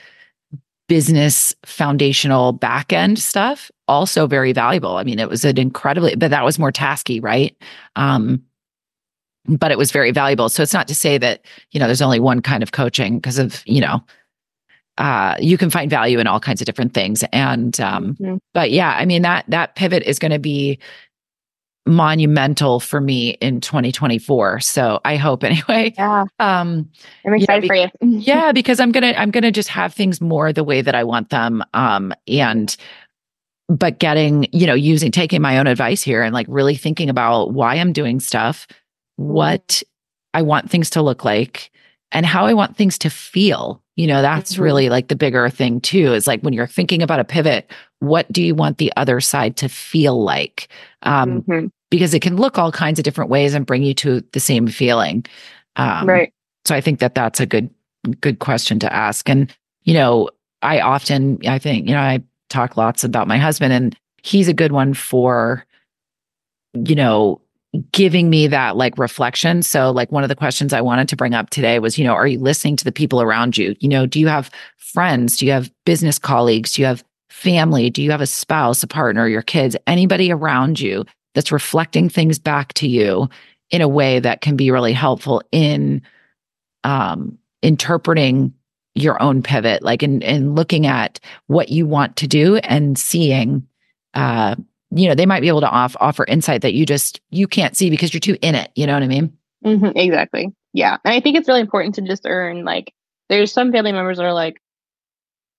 business 0.87 1.53
foundational 1.65 2.53
back 2.53 2.93
end 2.93 3.19
stuff 3.19 3.69
also 3.89 4.25
very 4.25 4.53
valuable 4.53 4.95
i 4.95 5.03
mean 5.03 5.19
it 5.19 5.29
was 5.29 5.43
an 5.43 5.57
incredibly 5.57 6.15
but 6.15 6.31
that 6.31 6.45
was 6.45 6.57
more 6.57 6.71
tasky 6.71 7.21
right 7.21 7.57
um 7.97 8.41
but 9.47 9.71
it 9.71 9.77
was 9.77 9.91
very 9.91 10.11
valuable. 10.11 10.49
So 10.49 10.61
it's 10.61 10.73
not 10.73 10.87
to 10.89 10.95
say 10.95 11.17
that, 11.17 11.45
you 11.71 11.79
know, 11.79 11.85
there's 11.85 12.01
only 12.01 12.19
one 12.19 12.41
kind 12.41 12.63
of 12.63 12.71
coaching 12.71 13.17
because 13.17 13.39
of, 13.39 13.63
you 13.65 13.81
know, 13.81 14.03
uh, 14.97 15.35
you 15.39 15.57
can 15.57 15.69
find 15.69 15.89
value 15.89 16.19
in 16.19 16.27
all 16.27 16.39
kinds 16.39 16.61
of 16.61 16.65
different 16.65 16.93
things. 16.93 17.23
And, 17.31 17.79
um, 17.79 18.15
mm-hmm. 18.15 18.37
but 18.53 18.71
yeah, 18.71 18.95
I 18.97 19.05
mean, 19.05 19.21
that, 19.21 19.45
that 19.47 19.75
pivot 19.75 20.03
is 20.03 20.19
going 20.19 20.31
to 20.31 20.39
be 20.39 20.79
monumental 21.85 22.79
for 22.79 22.99
me 22.99 23.29
in 23.41 23.61
2024. 23.61 24.59
So 24.59 24.99
I 25.05 25.15
hope 25.15 25.43
anyway. 25.43 25.93
Yeah. 25.97 26.25
Um, 26.39 26.89
I'm 27.25 27.33
excited 27.35 27.39
you 27.39 27.47
know, 27.47 27.61
be- 27.61 27.67
for 27.67 28.05
you. 28.05 28.17
yeah, 28.19 28.51
because 28.51 28.79
I'm 28.79 28.91
going 28.91 29.03
to, 29.03 29.19
I'm 29.19 29.31
going 29.31 29.43
to 29.43 29.51
just 29.51 29.69
have 29.69 29.93
things 29.93 30.19
more 30.19 30.51
the 30.51 30.63
way 30.63 30.81
that 30.81 30.95
I 30.95 31.03
want 31.03 31.29
them. 31.29 31.63
Um, 31.73 32.13
and, 32.27 32.75
but 33.69 33.99
getting, 33.99 34.47
you 34.51 34.65
know, 34.65 34.73
using, 34.73 35.11
taking 35.11 35.41
my 35.41 35.59
own 35.59 35.67
advice 35.67 36.01
here 36.01 36.23
and 36.23 36.33
like 36.33 36.47
really 36.49 36.75
thinking 36.75 37.09
about 37.09 37.53
why 37.53 37.75
I'm 37.75 37.93
doing 37.93 38.19
stuff 38.19 38.65
what 39.17 39.83
I 40.33 40.41
want 40.41 40.69
things 40.69 40.89
to 40.91 41.01
look 41.01 41.25
like 41.25 41.69
and 42.11 42.25
how 42.25 42.45
I 42.45 42.53
want 42.53 42.77
things 42.77 42.97
to 42.99 43.09
feel. 43.09 43.83
You 43.95 44.07
know, 44.07 44.21
that's 44.21 44.53
mm-hmm. 44.53 44.61
really 44.63 44.89
like 44.89 45.09
the 45.09 45.15
bigger 45.15 45.49
thing 45.49 45.81
too, 45.81 46.13
is 46.13 46.27
like 46.27 46.41
when 46.41 46.53
you're 46.53 46.67
thinking 46.67 47.01
about 47.01 47.19
a 47.19 47.25
pivot, 47.25 47.71
what 47.99 48.31
do 48.31 48.43
you 48.43 48.55
want 48.55 48.77
the 48.77 48.93
other 48.95 49.19
side 49.19 49.57
to 49.57 49.67
feel 49.67 50.23
like? 50.23 50.69
Um, 51.03 51.41
mm-hmm. 51.41 51.67
Because 51.89 52.13
it 52.13 52.21
can 52.21 52.37
look 52.37 52.57
all 52.57 52.71
kinds 52.71 52.99
of 52.99 53.03
different 53.03 53.31
ways 53.31 53.53
and 53.53 53.65
bring 53.65 53.83
you 53.83 53.93
to 53.95 54.21
the 54.33 54.39
same 54.39 54.67
feeling. 54.67 55.25
Um, 55.77 56.07
right. 56.07 56.33
So 56.65 56.75
I 56.75 56.81
think 56.81 56.99
that 56.99 57.15
that's 57.15 57.39
a 57.39 57.45
good, 57.45 57.69
good 58.21 58.39
question 58.39 58.77
to 58.79 58.93
ask. 58.93 59.27
And, 59.29 59.53
you 59.83 59.93
know, 59.93 60.29
I 60.61 60.81
often, 60.81 61.39
I 61.47 61.59
think, 61.59 61.87
you 61.87 61.93
know, 61.93 62.01
I 62.01 62.21
talk 62.49 62.77
lots 62.77 63.03
about 63.03 63.27
my 63.27 63.37
husband 63.37 63.73
and 63.73 63.97
he's 64.21 64.47
a 64.47 64.53
good 64.53 64.71
one 64.71 64.93
for, 64.93 65.65
you 66.73 66.95
know, 66.95 67.41
giving 67.91 68.29
me 68.29 68.47
that 68.47 68.75
like 68.75 68.97
reflection. 68.97 69.61
So, 69.61 69.91
like, 69.91 70.11
one 70.11 70.23
of 70.23 70.29
the 70.29 70.35
questions 70.35 70.73
I 70.73 70.81
wanted 70.81 71.09
to 71.09 71.15
bring 71.15 71.33
up 71.33 71.49
today 71.49 71.79
was, 71.79 71.97
you 71.97 72.05
know, 72.05 72.13
are 72.13 72.27
you 72.27 72.39
listening 72.39 72.75
to 72.77 72.83
the 72.83 72.91
people 72.91 73.21
around 73.21 73.57
you? 73.57 73.75
You 73.79 73.89
know, 73.89 74.05
do 74.05 74.19
you 74.19 74.27
have 74.27 74.49
friends? 74.77 75.37
Do 75.37 75.45
you 75.45 75.51
have 75.51 75.71
business 75.85 76.17
colleagues? 76.17 76.73
Do 76.73 76.81
you 76.81 76.85
have 76.87 77.03
family? 77.29 77.89
Do 77.89 78.01
you 78.01 78.11
have 78.11 78.21
a 78.21 78.27
spouse, 78.27 78.83
a 78.83 78.87
partner, 78.87 79.27
your 79.27 79.41
kids, 79.41 79.75
anybody 79.85 80.31
around 80.31 80.79
you 80.79 81.05
that's 81.35 81.51
reflecting 81.51 82.09
things 82.09 82.39
back 82.39 82.73
to 82.73 82.87
you 82.87 83.29
in 83.69 83.81
a 83.81 83.87
way 83.87 84.19
that 84.19 84.41
can 84.41 84.55
be 84.55 84.71
really 84.71 84.93
helpful 84.93 85.41
in 85.51 86.01
um, 86.83 87.37
interpreting 87.61 88.53
your 88.95 89.21
own 89.21 89.43
pivot, 89.43 89.83
like 89.83 90.01
in, 90.01 90.21
in 90.23 90.55
looking 90.55 90.87
at 90.87 91.19
what 91.47 91.69
you 91.69 91.85
want 91.85 92.15
to 92.15 92.27
do 92.27 92.55
and 92.57 92.97
seeing 92.97 93.67
uh, 94.15 94.55
you 94.91 95.07
know 95.07 95.15
they 95.15 95.25
might 95.25 95.41
be 95.41 95.47
able 95.47 95.61
to 95.61 95.69
off, 95.69 95.95
offer 95.99 96.25
insight 96.25 96.61
that 96.61 96.73
you 96.73 96.85
just 96.85 97.21
you 97.29 97.47
can't 97.47 97.75
see 97.75 97.89
because 97.89 98.13
you're 98.13 98.19
too 98.19 98.37
in 98.41 98.55
it 98.55 98.71
you 98.75 98.85
know 98.85 98.93
what 98.93 99.03
i 99.03 99.07
mean 99.07 99.35
mm-hmm, 99.65 99.97
exactly 99.97 100.53
yeah 100.73 100.97
and 101.03 101.13
i 101.13 101.19
think 101.19 101.37
it's 101.37 101.47
really 101.47 101.61
important 101.61 101.95
to 101.95 102.01
just 102.01 102.23
earn 102.25 102.63
like 102.63 102.93
there's 103.29 103.51
some 103.51 103.71
family 103.71 103.91
members 103.91 104.17
that 104.17 104.25
are 104.25 104.33
like 104.33 104.61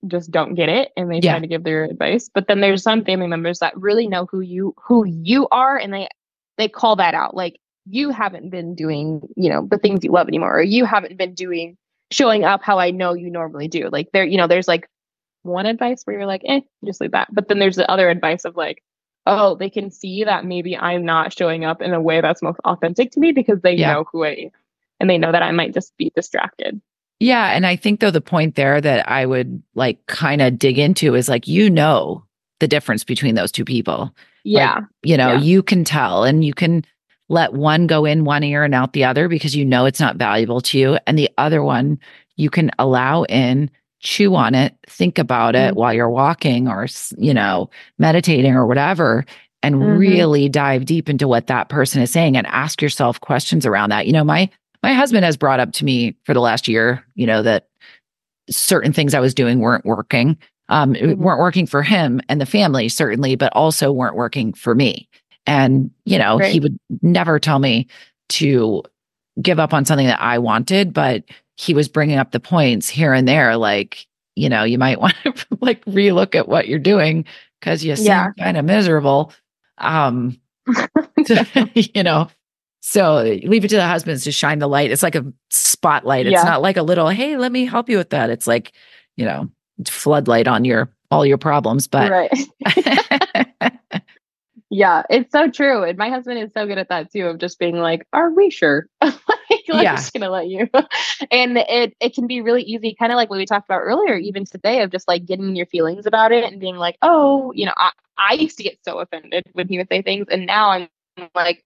just 0.07 0.31
don't 0.31 0.55
get 0.55 0.69
it 0.69 0.91
and 0.97 1.11
they 1.11 1.19
yeah. 1.19 1.33
try 1.33 1.41
to 1.41 1.47
give 1.47 1.65
their 1.65 1.85
advice 1.85 2.31
but 2.33 2.47
then 2.47 2.61
there's 2.61 2.83
some 2.83 3.05
family 3.05 3.27
members 3.27 3.59
that 3.59 3.77
really 3.77 4.07
know 4.07 4.27
who 4.31 4.41
you 4.41 4.75
who 4.79 5.05
you 5.05 5.49
are 5.51 5.77
and 5.77 5.93
they 5.93 6.09
they 6.57 6.69
call 6.69 6.95
that 6.97 7.15
out 7.15 7.35
like 7.35 7.59
you 7.91 8.11
haven't 8.11 8.51
been 8.51 8.75
doing 8.75 9.21
you 9.37 9.51
know 9.51 9.67
the 9.71 9.79
things 9.79 10.05
you 10.05 10.13
love 10.13 10.29
anymore 10.29 10.59
or 10.59 10.63
you 10.63 10.85
haven't 10.85 11.17
been 11.17 11.35
doing 11.35 11.77
showing 12.13 12.45
up 12.45 12.63
how 12.63 12.79
i 12.79 12.91
know 12.91 13.13
you 13.13 13.29
normally 13.29 13.67
do 13.67 13.89
like 13.91 14.09
there 14.13 14.25
you 14.25 14.37
know 14.37 14.47
there's 14.47 14.69
like 14.69 14.89
one 15.43 15.67
advice 15.67 16.03
where 16.05 16.17
you're 16.17 16.27
like 16.27 16.43
eh 16.47 16.61
just 16.85 17.01
leave 17.01 17.11
that 17.11 17.29
but 17.33 17.49
then 17.49 17.59
there's 17.59 17.77
the 17.77 17.91
other 17.91 18.09
advice 18.09 18.45
of 18.45 18.57
like 18.57 18.83
oh, 19.29 19.55
they 19.55 19.71
can 19.71 19.91
see 19.91 20.25
that 20.25 20.45
maybe 20.45 20.77
I'm 20.77 21.05
not 21.05 21.33
showing 21.33 21.65
up 21.65 21.83
in 21.83 21.93
a 21.93 22.01
way 22.01 22.21
that's 22.21 22.43
most 22.43 22.59
authentic 22.65 23.13
to 23.13 23.21
me 23.21 23.33
because 23.33 23.61
they 23.61 23.75
yeah. 23.75 23.93
know 23.93 24.05
who 24.11 24.25
I 24.25 24.31
am 24.31 24.51
and 24.99 25.09
they 25.09 25.19
know 25.19 25.31
that 25.31 25.43
I 25.43 25.53
might 25.53 25.75
just 25.75 25.97
be 25.99 26.11
distracted. 26.17 26.81
Yeah. 27.21 27.49
And 27.49 27.67
I 27.67 27.77
think, 27.77 28.01
though, 28.01 28.11
the 28.11 28.21
point 28.21 28.55
there 28.55 28.81
that 28.81 29.09
I 29.09 29.27
would 29.27 29.63
like 29.75 30.05
kind 30.07 30.41
of 30.41 30.59
dig 30.59 30.79
into 30.79 31.15
is 31.15 31.29
like, 31.29 31.47
you 31.47 31.69
know, 31.69 32.25
the 32.61 32.69
difference 32.69 33.05
between 33.05 33.35
those 33.35 33.53
two 33.53 33.65
people. 33.65 34.15
Yeah. 34.45 34.77
Like, 34.77 34.85
you 35.03 35.17
know, 35.17 35.33
Yeah. 35.33 35.41
you 35.41 35.63
can 35.63 35.85
tell 35.85 36.25
and 36.25 36.45
you 36.45 36.55
can 36.55 36.85
let 37.29 37.53
one 37.53 37.87
go 37.87 38.05
in 38.05 38.25
one 38.25 38.43
ear 38.43 38.65
and 38.65 38.75
out 38.75 38.95
the 38.95 39.05
other 39.05 39.29
because 39.29 39.55
you 39.55 39.65
know 39.65 39.85
it's 39.85 40.01
not 40.01 40.17
valuable 40.17 40.61
to 40.63 40.79
you. 40.79 40.99
And 41.07 41.19
the 41.19 41.31
other 41.37 41.63
one 41.63 41.99
you 42.37 42.49
can 42.51 42.71
allow 42.79 43.25
in, 43.25 43.71
chew 44.01 44.35
on 44.35 44.55
it, 44.55 44.75
think 44.89 45.19
about 45.19 45.55
it 45.55 45.75
Mhm. 45.75 45.77
while 45.77 45.93
you're 45.93 46.11
walking 46.11 46.69
or, 46.69 46.87
you 47.17 47.35
know, 47.35 47.69
meditating 47.99 48.55
or 48.55 48.67
whatever. 48.67 49.25
And 49.63 49.75
Mhm. 49.77 49.99
really 49.99 50.49
dive 50.49 50.85
deep 50.85 51.09
into 51.09 51.27
what 51.27 51.49
that 51.49 51.69
person 51.69 52.01
is 52.01 52.11
saying 52.13 52.37
and 52.37 52.47
ask 52.47 52.81
yourself 52.81 53.21
questions 53.21 53.67
around 53.67 53.91
that. 53.91 54.07
You 54.07 54.13
know, 54.13 54.25
my 54.25 54.49
my 54.85 54.93
husband 54.95 55.25
has 55.25 55.37
brought 55.37 55.59
up 55.59 55.73
to 55.73 55.85
me 55.85 56.15
for 56.25 56.33
the 56.33 56.41
last 56.41 56.69
year, 56.69 57.05
you 57.17 57.27
know, 57.27 57.43
that 57.43 57.67
certain 58.49 58.93
things 58.93 59.13
I 59.15 59.21
was 59.21 59.35
doing 59.35 59.59
weren't 59.59 59.85
working. 59.85 60.39
Um, 60.69 60.95
Mhm. 60.95 61.17
weren't 61.17 61.41
working 61.41 61.67
for 61.67 61.83
him 61.83 62.21
and 62.29 62.41
the 62.41 62.47
family, 62.47 62.89
certainly, 62.89 63.35
but 63.35 63.53
also 63.57 63.91
weren't 63.91 64.15
working 64.15 64.53
for 64.53 64.75
me. 64.77 65.09
And, 65.47 65.91
you 66.05 66.19
know, 66.19 66.39
he 66.39 66.61
would 66.61 66.79
never 67.03 67.39
tell 67.41 67.59
me 67.59 67.89
to 68.31 68.83
give 69.43 69.59
up 69.59 69.75
on 69.75 69.85
something 69.85 70.07
that 70.07 70.21
I 70.21 70.39
wanted, 70.39 70.93
but 70.93 71.25
he 71.59 71.75
was 71.75 71.89
bringing 71.89 72.19
up 72.19 72.31
the 72.31 72.41
points 72.41 72.89
here 72.89 73.13
and 73.13 73.27
there, 73.27 73.57
like, 73.57 74.07
you 74.37 74.49
know, 74.49 74.63
you 74.65 74.79
might 74.79 75.01
want 75.03 75.15
to 75.25 75.35
like 75.61 75.85
relook 75.87 76.35
at 76.35 76.49
what 76.49 76.69
you're 76.69 76.79
doing 76.79 77.25
because 77.61 77.85
you 77.85 77.95
seem 77.97 78.07
Yeah. 78.07 78.31
kind 78.39 78.57
of 78.57 78.65
miserable. 78.65 79.33
Um, 79.79 80.39
you 81.75 82.03
know, 82.03 82.29
so 82.81 83.17
leave 83.45 83.65
it 83.65 83.69
to 83.69 83.77
the 83.77 83.87
husbands 83.87 84.25
to 84.25 84.33
shine 84.33 84.61
the 84.61 84.69
light. 84.69 84.91
It's 84.93 85.03
like 85.03 85.17
a 85.17 85.25
spotlight. 85.51 86.27
It's 86.27 86.33
Yeah. 86.35 86.45
not 86.45 86.63
like 86.63 86.77
a 86.77 86.83
little, 86.83 87.09
hey, 87.09 87.37
let 87.37 87.51
me 87.53 87.65
help 87.67 87.89
you 87.89 87.97
with 87.99 88.11
that. 88.11 88.31
It's 88.31 88.47
like, 88.47 88.73
you 89.17 89.25
know, 89.25 89.51
floodlight 89.87 90.47
on 90.47 90.65
your 90.65 90.91
all 91.11 91.27
your 91.27 91.39
problems. 91.39 91.89
But 91.89 92.11
right. 92.11 92.31
Yeah, 94.71 95.03
it's 95.09 95.33
so 95.33 95.51
true. 95.51 95.83
And 95.83 95.97
my 95.97 96.11
husband 96.11 96.39
is 96.41 96.53
so 96.53 96.67
good 96.67 96.77
at 96.77 96.91
that 96.91 97.11
too, 97.11 97.27
of 97.27 97.39
just 97.39 97.59
being 97.59 97.79
like, 97.79 98.07
"Are 98.13 98.31
we 98.31 98.51
sure?" 98.51 98.87
like, 99.77 99.89
I'm 99.89 99.95
Yeah. 99.95 99.97
just 99.97 100.13
gonna 100.13 100.31
let 100.31 100.49
you. 100.49 100.69
and 101.31 101.59
it 101.59 101.95
it 102.01 102.15
can 102.15 102.27
be 102.27 102.41
really 102.41 102.63
easy, 102.63 102.95
kind 102.99 103.13
of 103.13 103.17
like 103.17 103.31
what 103.31 103.39
we 103.39 103.47
talked 103.47 103.69
about 103.69 103.81
earlier, 103.81 104.17
even 104.17 104.45
today, 104.45 104.83
of 104.83 104.91
just 104.93 105.09
like 105.09 105.27
getting 105.27 105.57
your 105.57 105.67
feelings 105.67 106.07
about 106.07 106.33
it 106.33 106.45
and 106.45 106.61
being 106.61 106.77
like, 106.77 106.97
"Oh, 107.03 107.53
you 107.55 107.67
know, 107.67 107.75
I 107.77 107.91
I 108.17 108.35
used 108.35 108.57
to 108.59 108.65
get 108.65 108.79
so 108.85 108.99
offended 109.01 109.45
when 109.53 109.69
he 109.69 109.79
would 109.79 109.89
say 109.89 110.03
things, 110.03 110.27
and 110.31 110.47
now 110.47 110.71
I'm 110.71 110.89
like." 111.35 111.65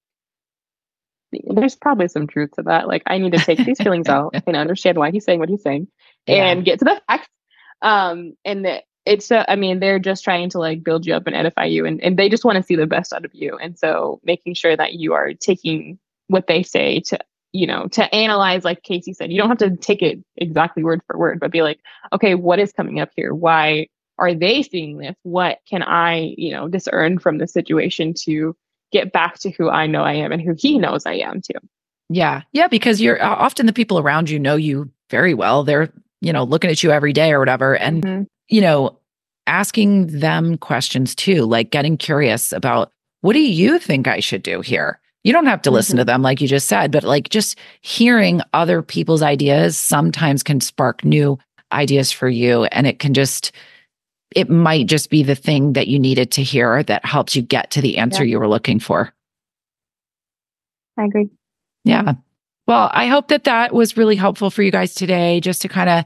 There's 1.32 1.76
probably 1.76 2.08
some 2.08 2.26
truth 2.26 2.50
to 2.56 2.62
that. 2.64 2.88
Like, 2.88 3.02
I 3.06 3.18
need 3.18 3.32
to 3.32 3.40
take 3.40 3.64
these 3.64 3.78
feelings 3.78 4.08
out 4.08 4.34
and 4.46 4.56
understand 4.56 4.98
why 4.98 5.10
he's 5.10 5.24
saying 5.24 5.40
what 5.40 5.48
he's 5.48 5.62
saying 5.62 5.88
Yeah. 6.26 6.46
and 6.48 6.64
get 6.64 6.78
to 6.80 6.84
the 6.84 7.00
facts. 7.06 7.28
Um, 7.80 8.36
and 8.44 8.64
the, 8.64 8.82
it's, 9.06 9.32
uh, 9.32 9.44
I 9.48 9.56
mean, 9.56 9.80
they're 9.80 9.98
just 9.98 10.24
trying 10.24 10.50
to 10.50 10.58
like 10.58 10.84
build 10.84 11.06
you 11.06 11.14
up 11.14 11.26
and 11.26 11.34
edify 11.34 11.64
you, 11.64 11.86
and, 11.86 12.02
and 12.02 12.18
they 12.18 12.28
just 12.28 12.44
want 12.44 12.56
to 12.56 12.62
see 12.62 12.76
the 12.76 12.86
best 12.86 13.12
out 13.12 13.24
of 13.24 13.34
you. 13.34 13.56
And 13.56 13.78
so 13.78 14.20
making 14.24 14.54
sure 14.54 14.76
that 14.76 14.94
you 14.94 15.14
are 15.14 15.32
taking 15.34 15.98
what 16.28 16.46
they 16.46 16.62
say 16.62 17.00
to, 17.00 17.18
you 17.52 17.66
know, 17.66 17.86
to 17.88 18.14
analyze, 18.14 18.64
like 18.64 18.82
Kaci 18.82 19.14
said, 19.14 19.30
you 19.32 19.38
don't 19.38 19.48
have 19.48 19.58
to 19.58 19.76
take 19.76 20.02
it 20.02 20.18
exactly 20.36 20.84
word 20.84 21.00
for 21.06 21.18
word, 21.18 21.40
but 21.40 21.50
be 21.52 21.62
like, 21.62 21.80
okay, 22.12 22.34
what 22.34 22.58
is 22.58 22.72
coming 22.72 23.00
up 23.00 23.10
here? 23.16 23.34
Why 23.34 23.88
are 24.18 24.34
they 24.34 24.62
seeing 24.62 24.98
this? 24.98 25.16
What 25.22 25.58
can 25.68 25.82
I, 25.82 26.34
you 26.36 26.52
know, 26.52 26.68
discern 26.68 27.18
from 27.18 27.38
the 27.38 27.46
situation 27.48 28.14
to 28.24 28.56
get 28.92 29.12
back 29.12 29.38
to 29.40 29.50
who 29.50 29.68
I 29.70 29.86
know 29.86 30.02
I 30.02 30.14
am 30.14 30.32
and 30.32 30.42
who 30.42 30.54
he 30.58 30.78
knows 30.78 31.06
I 31.06 31.14
am 31.14 31.40
too? 31.40 31.58
Yeah. 32.08 32.42
Yeah. 32.52 32.68
Because 32.68 33.00
you're 33.00 33.22
often 33.22 33.66
the 33.66 33.72
people 33.72 33.98
around 33.98 34.30
you 34.30 34.38
know 34.38 34.56
you 34.56 34.90
very 35.10 35.34
well. 35.34 35.64
They're, 35.64 35.90
you 36.20 36.32
know, 36.32 36.44
looking 36.44 36.70
at 36.70 36.82
you 36.82 36.90
every 36.90 37.12
day 37.12 37.32
or 37.32 37.38
whatever. 37.38 37.76
And, 37.76 38.02
Mhm. 38.04 38.26
you 38.48 38.60
know, 38.60 38.98
asking 39.46 40.06
them 40.08 40.56
questions 40.58 41.14
too, 41.14 41.44
like 41.46 41.70
getting 41.70 41.96
curious 41.96 42.52
about 42.52 42.90
what 43.22 43.32
do 43.34 43.40
you 43.40 43.78
think 43.78 44.06
I 44.06 44.20
should 44.20 44.42
do 44.42 44.60
here? 44.60 45.00
You 45.24 45.32
don't 45.32 45.46
have 45.46 45.62
to 45.62 45.70
listen 45.70 45.96
to 45.98 46.04
them, 46.04 46.22
like 46.22 46.40
you 46.40 46.48
just 46.48 46.66
said, 46.66 46.90
but 46.90 47.04
like 47.04 47.28
just 47.28 47.58
hearing 47.80 48.40
other 48.52 48.82
people's 48.82 49.22
ideas 49.22 49.76
sometimes 49.78 50.42
can 50.42 50.60
spark 50.60 51.04
new 51.04 51.38
ideas 51.72 52.10
for 52.10 52.28
you. 52.28 52.64
And 52.64 52.86
it 52.86 52.98
can 52.98 53.14
just, 53.14 53.52
it 54.34 54.50
might 54.50 54.86
just 54.86 55.10
be 55.10 55.22
the 55.22 55.36
thing 55.36 55.74
that 55.74 55.86
you 55.86 55.98
needed 56.00 56.32
to 56.32 56.42
hear 56.42 56.82
that 56.82 57.04
helps 57.04 57.36
you 57.36 57.42
get 57.42 57.70
to 57.72 57.80
the 57.80 57.98
answer 57.98 58.24
Yeah. 58.24 58.32
you 58.32 58.38
were 58.40 58.48
looking 58.48 58.80
for. 58.80 59.12
I 60.98 61.04
agree. 61.04 61.30
Yeah. 61.84 62.14
Well, 62.66 62.90
I 62.92 63.06
hope 63.06 63.28
that 63.28 63.44
that 63.44 63.72
was 63.74 63.96
really 63.96 64.16
helpful 64.16 64.50
for 64.50 64.62
you 64.62 64.70
guys 64.70 64.94
today, 64.94 65.40
just 65.40 65.62
to 65.62 65.68
kind 65.68 65.88
of, 65.90 66.04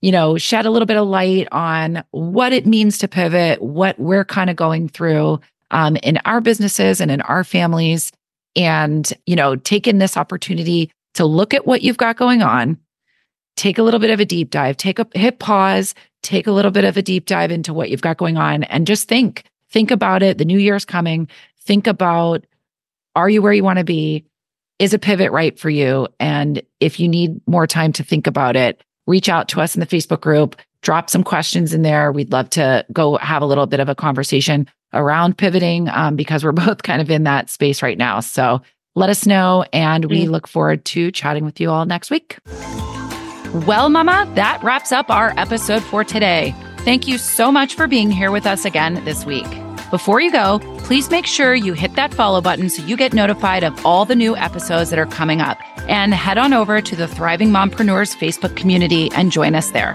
you 0.00 0.12
know, 0.12 0.38
shed 0.38 0.64
a 0.64 0.70
little 0.70 0.86
bit 0.86 0.96
of 0.96 1.08
light 1.08 1.48
on 1.52 2.02
what 2.12 2.52
it 2.52 2.66
means 2.66 2.98
to 2.98 3.08
pivot, 3.08 3.60
what 3.60 3.98
we're 3.98 4.24
kind 4.24 4.48
of 4.48 4.56
going 4.56 4.88
through 4.88 5.40
um, 5.70 5.96
in 5.96 6.18
our 6.24 6.40
businesses 6.40 7.00
and 7.00 7.10
in 7.10 7.20
our 7.22 7.44
families, 7.44 8.12
and, 8.56 9.12
you 9.26 9.36
know, 9.36 9.56
taking 9.56 9.98
this 9.98 10.16
opportunity 10.16 10.90
to 11.14 11.24
look 11.24 11.54
at 11.54 11.66
what 11.66 11.82
you've 11.82 11.96
got 11.96 12.16
going 12.16 12.42
on, 12.42 12.78
take 13.56 13.78
a 13.78 13.82
little 13.82 14.00
bit 14.00 14.10
of 14.10 14.20
a 14.20 14.24
deep 14.24 14.50
dive, 14.50 14.76
take 14.76 14.98
a 14.98 15.06
hit 15.14 15.38
pause, 15.38 15.94
take 16.22 16.46
a 16.46 16.52
little 16.52 16.70
bit 16.70 16.84
of 16.84 16.96
a 16.96 17.02
deep 17.02 17.26
dive 17.26 17.50
into 17.50 17.74
what 17.74 17.90
you've 17.90 18.02
got 18.02 18.16
going 18.16 18.36
on, 18.36 18.64
and 18.64 18.86
just 18.86 19.08
think, 19.08 19.44
think 19.70 19.90
about 19.90 20.22
it. 20.22 20.38
The 20.38 20.44
new 20.44 20.58
year's 20.58 20.84
coming. 20.84 21.28
Think 21.60 21.86
about 21.86 22.44
are 23.16 23.28
you 23.28 23.42
where 23.42 23.52
you 23.52 23.64
want 23.64 23.78
to 23.78 23.84
be? 23.84 24.24
Is 24.78 24.94
a 24.94 24.98
pivot 24.98 25.32
right 25.32 25.58
for 25.58 25.70
you? 25.70 26.06
And 26.20 26.62
if 26.78 27.00
you 27.00 27.08
need 27.08 27.40
more 27.48 27.66
time 27.66 27.92
to 27.94 28.04
think 28.04 28.28
about 28.28 28.54
it, 28.54 28.80
reach 29.08 29.28
out 29.28 29.48
to 29.48 29.60
us 29.60 29.74
in 29.74 29.80
the 29.80 29.86
Facebook 29.86 30.20
group, 30.20 30.54
drop 30.82 31.10
some 31.10 31.24
questions 31.24 31.74
in 31.74 31.82
there. 31.82 32.12
We'd 32.12 32.30
love 32.30 32.48
to 32.50 32.86
go 32.92 33.16
have 33.16 33.42
a 33.42 33.46
little 33.46 33.66
bit 33.66 33.80
of 33.80 33.88
a 33.88 33.96
conversation 33.96 34.68
around 34.92 35.36
pivoting 35.38 35.88
um, 35.88 36.16
because 36.16 36.44
we're 36.44 36.52
both 36.66 36.82
kind 36.82 37.00
of 37.02 37.10
in 37.10 37.24
that 37.24 37.50
space 37.50 37.82
right 37.82 37.98
now. 37.98 38.20
So 38.20 38.62
let 38.94 39.10
us 39.10 39.26
know. 39.26 39.64
And 39.72 40.06
we 40.06 40.24
Mm. 40.26 40.30
look 40.30 40.46
forward 40.48 40.84
to 40.86 41.10
chatting 41.12 41.44
with 41.44 41.60
you 41.60 41.70
all 41.70 41.84
next 41.86 42.10
week. 42.10 42.38
Well, 43.66 43.88
Mama, 43.88 44.30
that 44.34 44.62
wraps 44.62 44.92
up 44.92 45.10
our 45.10 45.32
episode 45.38 45.82
for 45.82 46.04
today. 46.04 46.54
Thank 46.80 47.08
you 47.08 47.16
so 47.18 47.50
much 47.50 47.74
for 47.74 47.86
being 47.86 48.10
here 48.10 48.30
with 48.30 48.46
us 48.46 48.64
again 48.64 49.02
this 49.04 49.24
week. 49.24 49.46
Before 49.90 50.20
you 50.20 50.30
go, 50.30 50.58
please 50.80 51.10
make 51.10 51.24
sure 51.24 51.54
you 51.54 51.72
hit 51.72 51.94
that 51.94 52.12
follow 52.12 52.42
button 52.42 52.68
so 52.68 52.82
you 52.84 52.94
get 52.96 53.14
notified 53.14 53.64
of 53.64 53.86
all 53.86 54.04
the 54.04 54.14
new 54.14 54.36
episodes 54.36 54.90
that 54.90 54.98
are 54.98 55.06
coming 55.06 55.40
up. 55.40 55.58
And 55.88 56.12
head 56.12 56.36
on 56.36 56.52
over 56.52 56.82
to 56.82 56.94
the 56.96 57.08
Thriving 57.08 57.48
Mompreneurs 57.48 58.14
Facebook 58.14 58.54
community 58.54 59.10
and 59.14 59.32
join 59.32 59.54
us 59.54 59.70
there. 59.70 59.94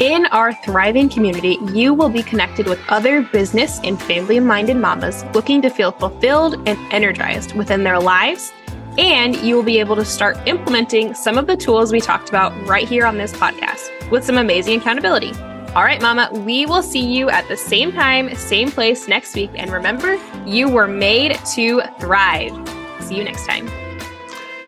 In 0.00 0.26
our 0.26 0.52
thriving 0.52 1.08
community, 1.08 1.56
you 1.72 1.94
will 1.94 2.08
be 2.08 2.24
connected 2.24 2.66
with 2.66 2.80
other 2.88 3.22
business 3.22 3.78
and 3.84 4.00
family 4.02 4.40
minded 4.40 4.76
mamas 4.76 5.24
looking 5.34 5.62
to 5.62 5.70
feel 5.70 5.92
fulfilled 5.92 6.54
and 6.66 6.76
energized 6.92 7.54
within 7.54 7.84
their 7.84 8.00
lives. 8.00 8.52
And 8.98 9.36
you 9.36 9.54
will 9.54 9.62
be 9.62 9.78
able 9.78 9.94
to 9.94 10.04
start 10.04 10.36
implementing 10.46 11.14
some 11.14 11.38
of 11.38 11.46
the 11.46 11.56
tools 11.56 11.92
we 11.92 12.00
talked 12.00 12.28
about 12.28 12.52
right 12.66 12.88
here 12.88 13.06
on 13.06 13.18
this 13.18 13.32
podcast 13.32 14.10
with 14.10 14.24
some 14.24 14.36
amazing 14.38 14.80
accountability. 14.80 15.32
All 15.76 15.84
right, 15.84 16.02
Mama, 16.02 16.28
we 16.32 16.66
will 16.66 16.82
see 16.82 17.04
you 17.04 17.30
at 17.30 17.46
the 17.46 17.56
same 17.56 17.92
time, 17.92 18.34
same 18.34 18.72
place 18.72 19.06
next 19.06 19.34
week. 19.36 19.50
And 19.54 19.70
remember, 19.70 20.20
you 20.44 20.68
were 20.68 20.88
made 20.88 21.38
to 21.54 21.82
thrive. 22.00 22.52
See 23.00 23.16
you 23.16 23.22
next 23.22 23.46
time. 23.46 23.68